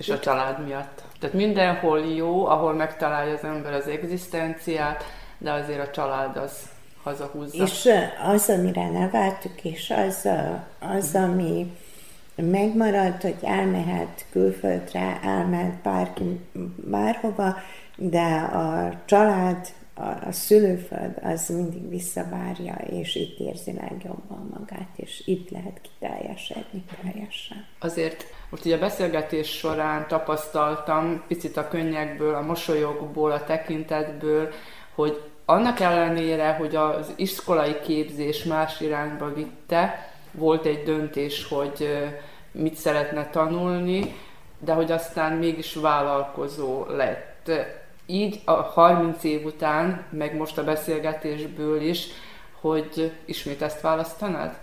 És 0.03 0.09
a 0.09 0.19
család 0.19 0.65
miatt. 0.65 1.03
Tehát 1.19 1.35
mindenhol 1.35 1.99
jó, 1.99 2.45
ahol 2.45 2.73
megtalálja 2.73 3.33
az 3.33 3.43
ember 3.43 3.73
az 3.73 3.87
egzisztenciát, 3.87 5.03
de 5.37 5.51
azért 5.51 5.87
a 5.87 5.91
család 5.91 6.37
az 6.37 6.69
hazahúzza. 7.03 7.63
És 7.63 7.89
az, 8.23 8.49
amire 8.49 8.89
neveltük, 8.89 9.63
és 9.63 9.93
az, 10.07 10.29
az 10.79 11.15
ami 11.15 11.77
megmaradt, 12.35 13.21
hogy 13.21 13.37
elmehet 13.41 14.25
külföldre, 14.31 15.19
elmehet 15.21 15.81
bárki 15.81 16.39
bárhova, 16.75 17.55
de 17.95 18.35
a 18.37 18.93
család, 19.05 19.67
a, 19.93 20.27
a 20.27 20.31
szülőföld 20.31 21.19
az 21.21 21.49
mindig 21.49 21.89
visszavárja, 21.89 22.75
és 22.75 23.15
itt 23.15 23.39
érzi 23.39 23.73
legjobban 23.73 24.49
magát, 24.59 24.89
és 24.95 25.21
itt 25.25 25.49
lehet 25.49 25.81
kiteljesedni 25.81 26.83
teljesen. 27.01 27.65
Azért 27.79 28.25
most 28.53 28.65
ugye 28.65 28.75
a 28.75 28.79
beszélgetés 28.79 29.49
során 29.49 30.07
tapasztaltam 30.07 31.23
picit 31.27 31.57
a 31.57 31.67
könnyekből, 31.67 32.35
a 32.35 32.41
mosolyokból, 32.41 33.31
a 33.31 33.43
tekintetből, 33.43 34.51
hogy 34.95 35.21
annak 35.45 35.79
ellenére, 35.79 36.53
hogy 36.53 36.75
az 36.75 37.13
iskolai 37.15 37.79
képzés 37.79 38.43
más 38.43 38.79
irányba 38.79 39.33
vitte, 39.33 40.11
volt 40.31 40.65
egy 40.65 40.83
döntés, 40.83 41.47
hogy 41.47 42.09
mit 42.51 42.75
szeretne 42.75 43.29
tanulni, 43.29 44.15
de 44.59 44.73
hogy 44.73 44.91
aztán 44.91 45.33
mégis 45.33 45.73
vállalkozó 45.73 46.85
lett. 46.85 47.51
Így 48.05 48.41
a 48.45 48.51
30 48.51 49.23
év 49.23 49.45
után, 49.45 50.05
meg 50.09 50.35
most 50.35 50.57
a 50.57 50.63
beszélgetésből 50.63 51.81
is, 51.81 52.07
hogy 52.61 53.11
ismét 53.25 53.61
ezt 53.61 53.81
választanád? 53.81 54.55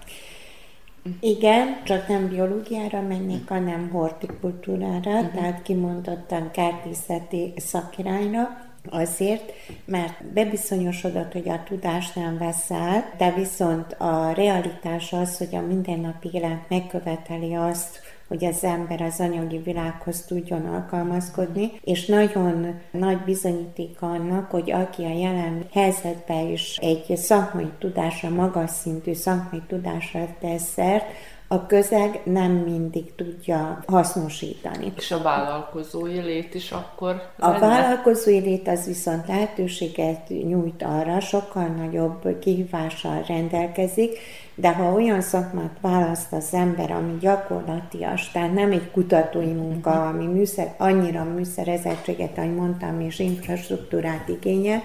Igen, 1.20 1.82
csak 1.84 2.08
nem 2.08 2.28
biológiára 2.28 3.00
mennék, 3.00 3.48
hanem 3.48 3.90
hortikultúrára, 3.90 5.10
uh-huh. 5.10 5.34
tehát 5.34 5.62
kimondottan 5.62 6.50
kertészeti 6.50 7.52
szakirányra, 7.56 8.68
Azért, 8.88 9.52
mert 9.84 10.32
bebizonyosodott, 10.32 11.32
hogy 11.32 11.48
a 11.48 11.62
tudás 11.62 12.12
nem 12.12 12.38
vesz 12.38 12.70
el, 12.70 13.12
de 13.18 13.32
viszont 13.32 13.92
a 13.92 14.32
realitás 14.32 15.12
az, 15.12 15.38
hogy 15.38 15.54
a 15.54 15.60
mindennapi 15.60 16.30
élet 16.32 16.68
megköveteli 16.68 17.54
azt, 17.54 17.98
hogy 18.30 18.44
az 18.44 18.64
ember 18.64 19.02
az 19.02 19.20
anyagi 19.20 19.58
világhoz 19.58 20.24
tudjon 20.24 20.66
alkalmazkodni, 20.66 21.72
és 21.84 22.06
nagyon 22.06 22.80
nagy 22.90 23.18
bizonyíték 23.18 24.02
annak, 24.02 24.50
hogy 24.50 24.70
aki 24.70 25.04
a 25.04 25.18
jelen 25.18 25.66
helyzetben 25.72 26.46
is 26.46 26.76
egy 26.76 27.16
szakmai 27.16 27.70
tudásra, 27.78 28.28
magas 28.28 28.70
szintű 28.70 29.12
szakmai 29.12 29.62
tudásra 29.68 30.26
tesz 30.40 30.72
szert, 30.72 31.04
a 31.52 31.66
közeg 31.66 32.20
nem 32.24 32.52
mindig 32.52 33.14
tudja 33.14 33.84
hasznosítani. 33.86 34.92
És 34.96 35.10
a 35.10 35.22
vállalkozói 35.22 36.20
lét 36.20 36.54
is 36.54 36.72
akkor 36.72 37.22
A 37.38 37.58
vállalkozói 37.58 38.38
lét 38.38 38.68
az 38.68 38.86
viszont 38.86 39.26
lehetőséget 39.26 40.28
nyújt 40.28 40.82
arra, 40.82 41.20
sokkal 41.20 41.66
nagyobb 41.66 42.38
kihívással 42.38 43.24
rendelkezik, 43.26 44.18
de 44.54 44.72
ha 44.72 44.92
olyan 44.92 45.20
szakmát 45.20 45.76
választ 45.80 46.32
az 46.32 46.48
ember, 46.52 46.90
ami 46.90 47.16
gyakorlatias, 47.20 48.30
tehát 48.30 48.54
nem 48.54 48.72
egy 48.72 48.90
kutatói 48.90 49.52
munka, 49.52 49.90
mhm. 49.90 50.06
ami 50.06 50.26
műszer, 50.26 50.74
annyira 50.78 51.24
műszerezettséget, 51.24 52.38
ahogy 52.38 52.54
mondtam, 52.54 53.00
és 53.00 53.18
infrastruktúrát 53.18 54.28
igényel, 54.28 54.82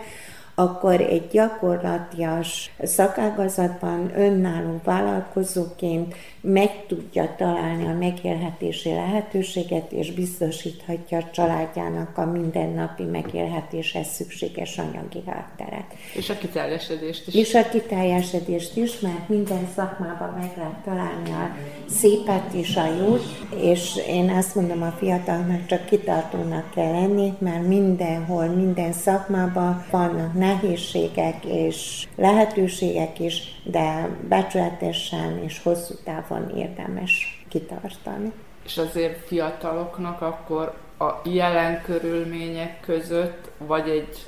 akkor 0.55 1.01
egy 1.01 1.28
gyakorlatias 1.32 2.72
szakágazatban 2.84 4.11
önálló 4.16 4.82
vállalkozóként 4.84 6.16
meg 6.46 6.86
tudja 6.88 7.36
találni 7.38 7.86
a 7.86 7.98
megélhetési 8.00 8.89
lehetőséget, 8.89 9.91
és 9.91 10.12
biztosíthatja 10.12 11.18
a 11.18 11.30
családjának 11.32 12.18
a 12.18 12.26
mindennapi 12.26 13.04
megélhetéshez 13.04 14.08
szükséges 14.08 14.78
anyagi 14.78 15.24
hátteret. 15.26 15.86
És 16.16 16.30
a 16.30 16.38
kiteljesedést 16.38 17.28
is. 17.28 17.34
És 17.34 17.54
a 17.54 17.70
kiteljesedést 17.70 18.76
is, 18.78 19.00
mert 19.00 19.30
minden 19.30 19.68
szakmában 19.76 20.34
meg 20.39 20.52
lehet 20.58 20.84
találni 20.84 21.30
a 21.30 21.56
szépet 21.86 22.54
és 22.54 22.76
a 22.76 22.86
jót, 22.86 23.24
és 23.62 24.00
én 24.08 24.30
azt 24.30 24.56
mondom 24.56 24.82
a 24.82 24.96
fiatalnak, 24.98 25.66
csak 25.66 25.86
kitartónak 25.86 26.72
kell 26.74 26.91
lenni, 26.91 27.34
mert 27.38 27.68
mindenhol, 27.68 28.46
minden 28.46 28.93
szakmában 28.93 29.86
vannak 29.91 30.34
nehézségek 30.34 31.46
és 31.46 32.08
lehetőségek 32.16 33.20
is, 33.20 33.60
de 33.64 34.10
becsületesen 34.30 35.43
és 35.46 35.62
hosszú 35.64 35.93
távon 36.04 36.35
érdemes 36.56 37.46
kitartani. 37.50 38.32
És 38.66 38.78
azért 38.78 39.28
fiataloknak 39.28 40.22
akkor 40.22 40.74
a 41.00 41.12
jelen 41.24 41.82
körülmények 41.82 42.80
között, 42.80 43.52
vagy 43.58 43.90
egy 43.90 44.26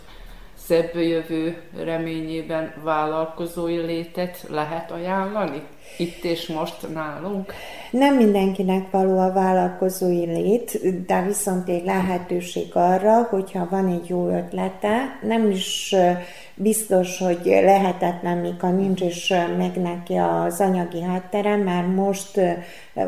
szebb 0.67 0.95
jövő 0.95 1.57
reményében 1.83 2.73
vállalkozói 2.83 3.77
létet 3.77 4.45
lehet 4.49 4.91
ajánlani? 4.91 5.61
Itt 5.97 6.23
és 6.23 6.47
most 6.47 6.93
nálunk? 6.93 7.53
Nem 7.91 8.15
mindenkinek 8.15 8.91
való 8.91 9.19
a 9.19 9.33
vállalkozói 9.33 10.25
lét, 10.25 10.79
de 11.05 11.21
viszont 11.21 11.69
egy 11.69 11.85
lehetőség 11.85 12.67
arra, 12.73 13.23
hogyha 13.23 13.67
van 13.69 13.87
egy 13.87 14.09
jó 14.09 14.29
ötlete, 14.29 15.19
nem 15.21 15.49
is 15.51 15.95
biztos, 16.55 17.17
hogy 17.17 17.39
lehetetlen, 17.43 18.37
mikor 18.37 18.75
nincs 18.75 19.01
is 19.01 19.33
meg 19.57 19.81
neki 19.81 20.15
az 20.15 20.59
anyagi 20.59 21.01
háttere, 21.01 21.55
mert 21.55 21.87
most 21.95 22.39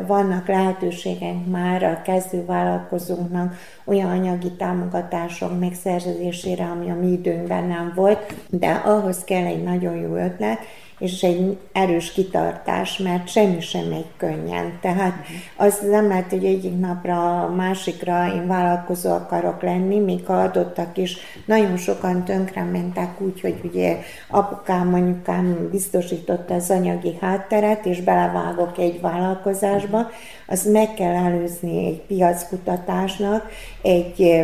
vannak 0.06 0.48
lehetőségek 0.48 1.46
már 1.46 1.82
a 1.82 2.02
kezdő 2.02 2.44
vállalkozóknak 2.44 3.54
olyan 3.84 4.10
anyagi 4.10 4.52
támogatások 4.52 5.58
megszerzésére, 5.58 6.64
ami 6.64 6.90
a 6.90 6.94
mi 6.94 7.06
időnkben 7.06 7.64
nem 7.64 7.92
volt, 7.94 8.34
de 8.48 8.68
ahhoz 8.70 9.24
kell 9.24 9.44
egy 9.44 9.62
nagyon 9.62 9.96
jó 9.96 10.14
ötlet, 10.14 10.58
és 11.00 11.22
egy 11.22 11.58
erős 11.72 12.12
kitartás, 12.12 12.98
mert 12.98 13.28
semmi 13.28 13.60
sem 13.60 13.84
megy 13.84 14.06
könnyen. 14.16 14.78
Tehát 14.80 15.14
az 15.56 15.78
nem 15.90 16.08
lehet, 16.08 16.30
hogy 16.30 16.44
egyik 16.44 16.78
napra 16.78 17.42
a 17.42 17.54
másikra 17.54 18.32
én 18.34 18.46
vállalkozó 18.46 19.10
akarok 19.10 19.62
lenni, 19.62 19.98
míg 19.98 20.22
adottak 20.26 20.96
is 20.96 21.16
nagyon 21.44 21.76
sokan 21.76 22.24
tönkre 22.24 22.62
mentek 22.62 23.20
úgy, 23.20 23.40
hogy 23.40 23.60
ugye 23.62 23.98
apukám, 24.28 24.94
anyukám 24.94 25.68
biztosította 25.70 26.54
az 26.54 26.70
anyagi 26.70 27.16
hátteret, 27.20 27.86
és 27.86 28.00
belevágok 28.00 28.78
egy 28.78 29.00
vállalkozásba, 29.00 30.10
az 30.46 30.70
meg 30.72 30.94
kell 30.94 31.14
előzni 31.14 31.86
egy 31.86 32.00
piackutatásnak, 32.00 33.48
egy 33.82 34.42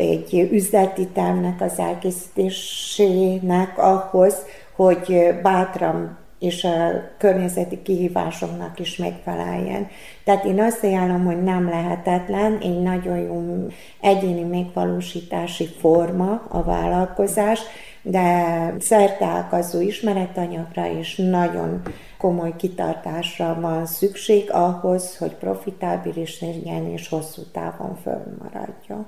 egy 0.00 0.48
üzleti 0.52 1.06
tervnek 1.06 1.60
az 1.60 1.78
elkészítésének 1.78 3.78
ahhoz, 3.78 4.34
hogy 4.82 5.34
bátran 5.42 6.18
és 6.38 6.64
a 6.64 6.70
környezeti 7.18 7.82
kihívásoknak 7.82 8.78
is 8.78 8.96
megfeleljen. 8.96 9.88
Tehát 10.24 10.44
én 10.44 10.60
azt 10.60 10.84
ajánlom, 10.84 11.24
hogy 11.24 11.42
nem 11.42 11.68
lehetetlen, 11.68 12.58
egy 12.62 12.82
nagyon 12.82 13.18
jó 13.18 13.66
egyéni 14.00 14.42
megvalósítási 14.42 15.66
forma 15.66 16.42
a 16.48 16.62
vállalkozás, 16.62 17.60
de 18.02 18.74
szerteágazó 18.78 19.80
ismeretanyagra 19.80 20.90
és 20.98 21.16
nagyon 21.16 21.82
komoly 22.18 22.56
kitartásra 22.56 23.58
van 23.60 23.86
szükség 23.86 24.50
ahhoz, 24.50 25.16
hogy 25.16 25.34
profitábilis 25.34 26.40
legyen 26.40 26.86
és 26.86 27.08
hosszú 27.08 27.42
távon 27.52 27.96
fönnmaradjon 28.02 29.06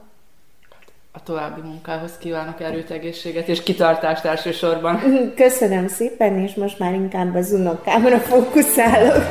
a 1.14 1.22
további 1.22 1.60
munkához 1.60 2.12
kívánok 2.18 2.60
erőt, 2.60 2.90
egészséget 2.90 3.48
és 3.48 3.62
kitartást 3.62 4.24
elsősorban. 4.24 5.00
Köszönöm 5.36 5.88
szépen, 5.88 6.38
és 6.38 6.54
most 6.54 6.78
már 6.78 6.94
inkább 6.94 7.34
az 7.34 7.52
unokámra 7.52 8.18
fókuszálok. 8.18 9.30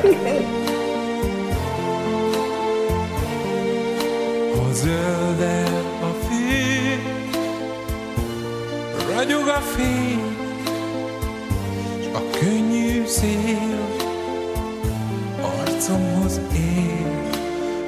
Ha 4.56 4.72
zölde 4.72 5.62
a 6.02 6.12
fény, 6.28 7.02
ragyog 9.14 9.48
a 9.48 9.60
fény, 9.60 10.36
és 12.00 12.06
a 12.14 12.38
könnyű 12.38 13.06
szél 13.06 14.00
arcomhoz 15.40 16.40
ér, 16.54 17.30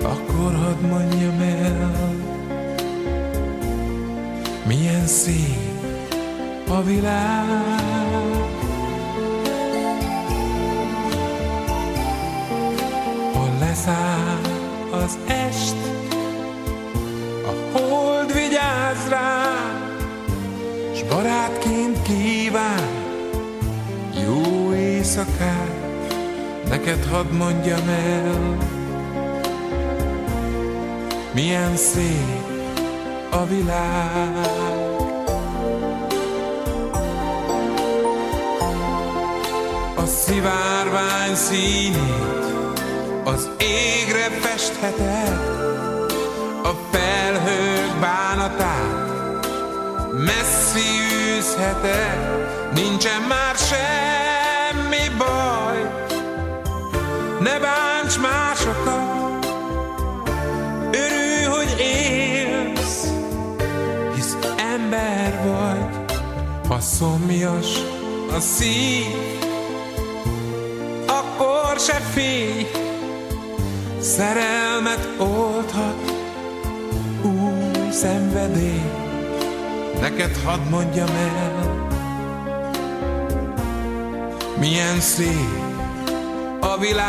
akkor 0.02 0.54
hadd 0.54 0.80
mondjam 0.80 1.40
el, 1.40 1.73
milyen 5.04 5.16
szép 5.16 6.68
a 6.68 6.82
világ. 6.82 7.46
Hol 13.32 13.50
leszáll 13.58 14.40
az 14.90 15.18
est, 15.26 15.76
a 17.46 17.78
hold 17.78 18.32
vigyáz 18.32 19.08
rá, 19.08 19.44
s 20.94 21.02
barátként 21.02 22.02
kíván 22.02 22.88
jó 24.26 24.72
éjszakát, 24.74 26.14
neked 26.68 27.04
hadd 27.04 27.32
mondjam 27.32 27.88
el, 27.88 28.56
milyen 31.34 31.76
szép 31.76 32.44
a 33.30 33.46
világ. 33.46 34.73
Szivárvány 40.26 41.34
színét 41.34 42.82
az 43.24 43.50
égre 43.58 44.28
festheted, 44.40 45.40
a 46.62 46.70
felhők 46.90 48.00
bánatát 48.00 49.46
messzi 50.12 50.88
űzheted, 51.36 52.48
nincsen 52.74 53.22
már 53.28 53.54
semmi 53.56 55.16
baj, 55.18 56.08
ne 57.40 57.58
bánts 57.58 58.18
másokat, 58.18 59.46
örülj, 60.92 61.44
hogy 61.44 61.76
élsz, 61.80 63.06
hisz 64.14 64.36
ember 64.74 65.40
vagy, 65.44 66.16
ha 66.68 66.80
szomjas 66.80 67.68
a 68.36 68.40
szív, 68.40 69.43
se 71.94 72.00
félj, 72.00 72.66
szerelmet 74.00 75.08
oldhat 75.18 76.12
új 77.22 77.90
szenvedély, 77.90 78.90
neked 80.00 80.36
hadd 80.44 80.60
mondjam 80.70 81.08
el, 81.08 81.86
milyen 84.58 85.00
szép 85.00 85.62
a 86.60 86.78
világ. 86.78 87.02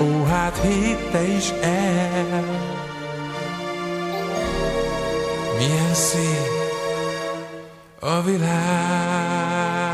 Ó, 0.00 0.24
hát 0.24 0.56
hát 0.56 0.58
hitte 0.64 1.22
is 1.22 1.52
el. 1.60 2.44
Milyen 5.58 5.94
szép 5.94 6.61
a 8.04 8.22
világ. 8.22 9.92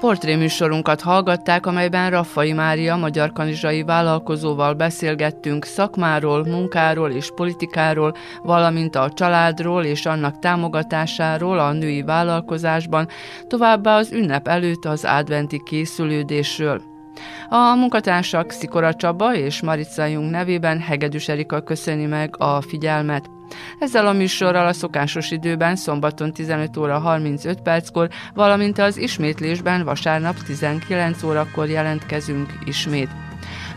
Portréműsorunkat 0.00 1.00
hallgatták, 1.00 1.66
amelyben 1.66 2.10
Raffai 2.10 2.52
Mária 2.52 2.96
magyar 2.96 3.32
kanizsai 3.32 3.82
vállalkozóval 3.82 4.74
beszélgettünk 4.74 5.64
szakmáról, 5.64 6.44
munkáról 6.44 7.10
és 7.10 7.30
politikáról, 7.34 8.14
valamint 8.42 8.96
a 8.96 9.10
családról 9.12 9.84
és 9.84 10.06
annak 10.06 10.38
támogatásáról 10.38 11.58
a 11.58 11.72
női 11.72 12.02
vállalkozásban, 12.02 13.08
továbbá 13.46 13.96
az 13.96 14.12
ünnep 14.12 14.48
előtt 14.48 14.84
az 14.84 15.04
adventi 15.04 15.62
készülődésről. 15.64 16.91
A 17.48 17.74
munkatársak 17.74 18.50
Szikora 18.50 18.94
Csaba 18.94 19.34
és 19.34 19.62
Marica 19.62 20.04
Jung 20.04 20.30
nevében 20.30 20.80
Hegedűs 20.80 21.28
Erika 21.28 21.62
köszöni 21.62 22.06
meg 22.06 22.34
a 22.38 22.60
figyelmet. 22.60 23.30
Ezzel 23.78 24.06
a 24.06 24.12
műsorral 24.12 24.66
a 24.66 24.72
szokásos 24.72 25.30
időben 25.30 25.76
szombaton 25.76 26.32
15 26.32 26.76
óra 26.76 26.98
35 26.98 27.60
perckor, 27.60 28.08
valamint 28.34 28.78
az 28.78 28.96
ismétlésben 28.96 29.84
vasárnap 29.84 30.42
19 30.42 31.22
órakor 31.22 31.68
jelentkezünk 31.68 32.52
ismét. 32.64 33.08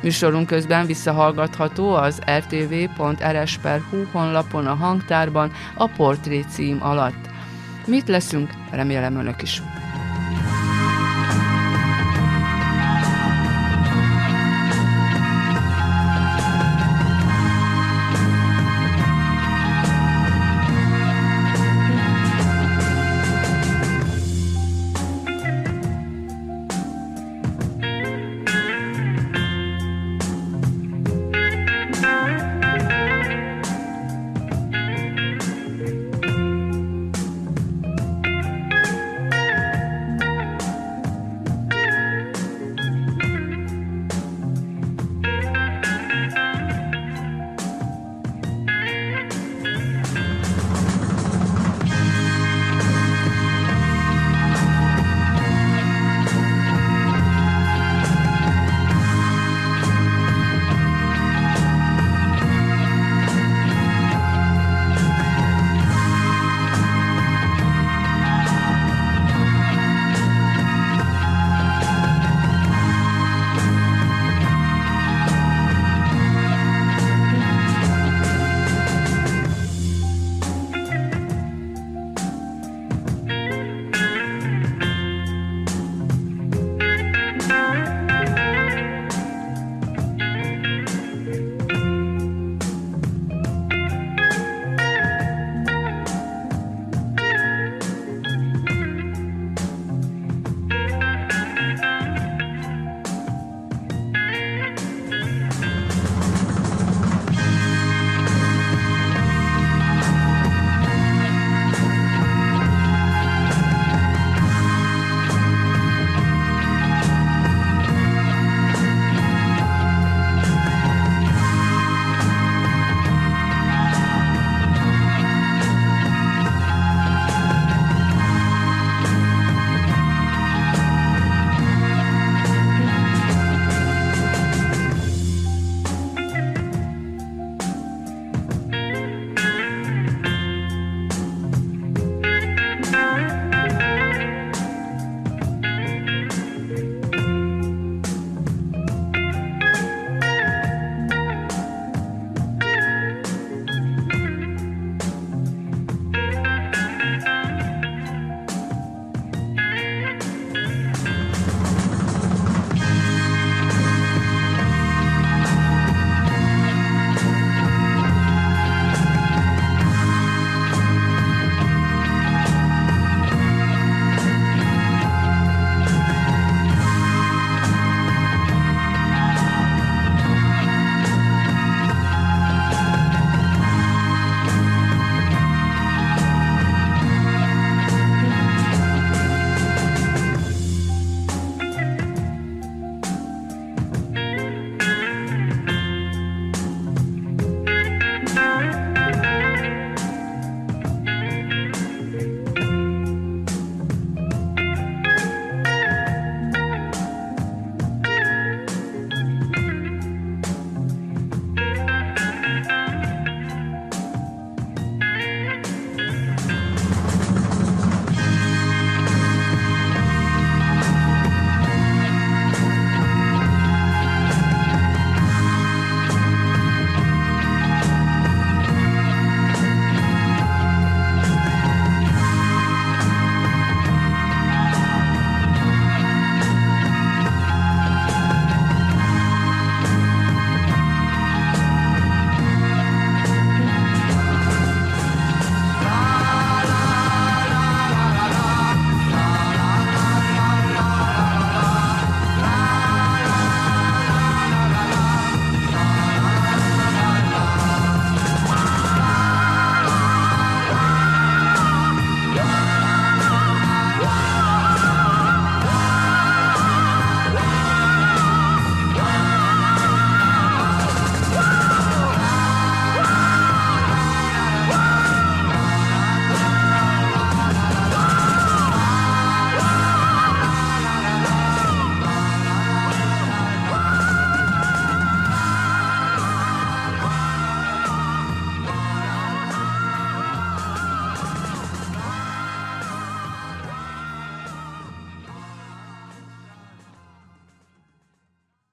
Műsorunk 0.01 0.47
közben 0.47 0.85
visszahallgatható 0.85 1.93
az 1.93 2.21
rtv.rs.hu 2.37 4.03
honlapon 4.11 4.65
a 4.65 4.73
hangtárban 4.73 5.51
a 5.77 5.87
portré 5.87 6.41
cím 6.49 6.77
alatt. 6.81 7.29
Mit 7.87 8.07
leszünk? 8.07 8.49
Remélem 8.71 9.17
önök 9.17 9.41
is. 9.41 9.61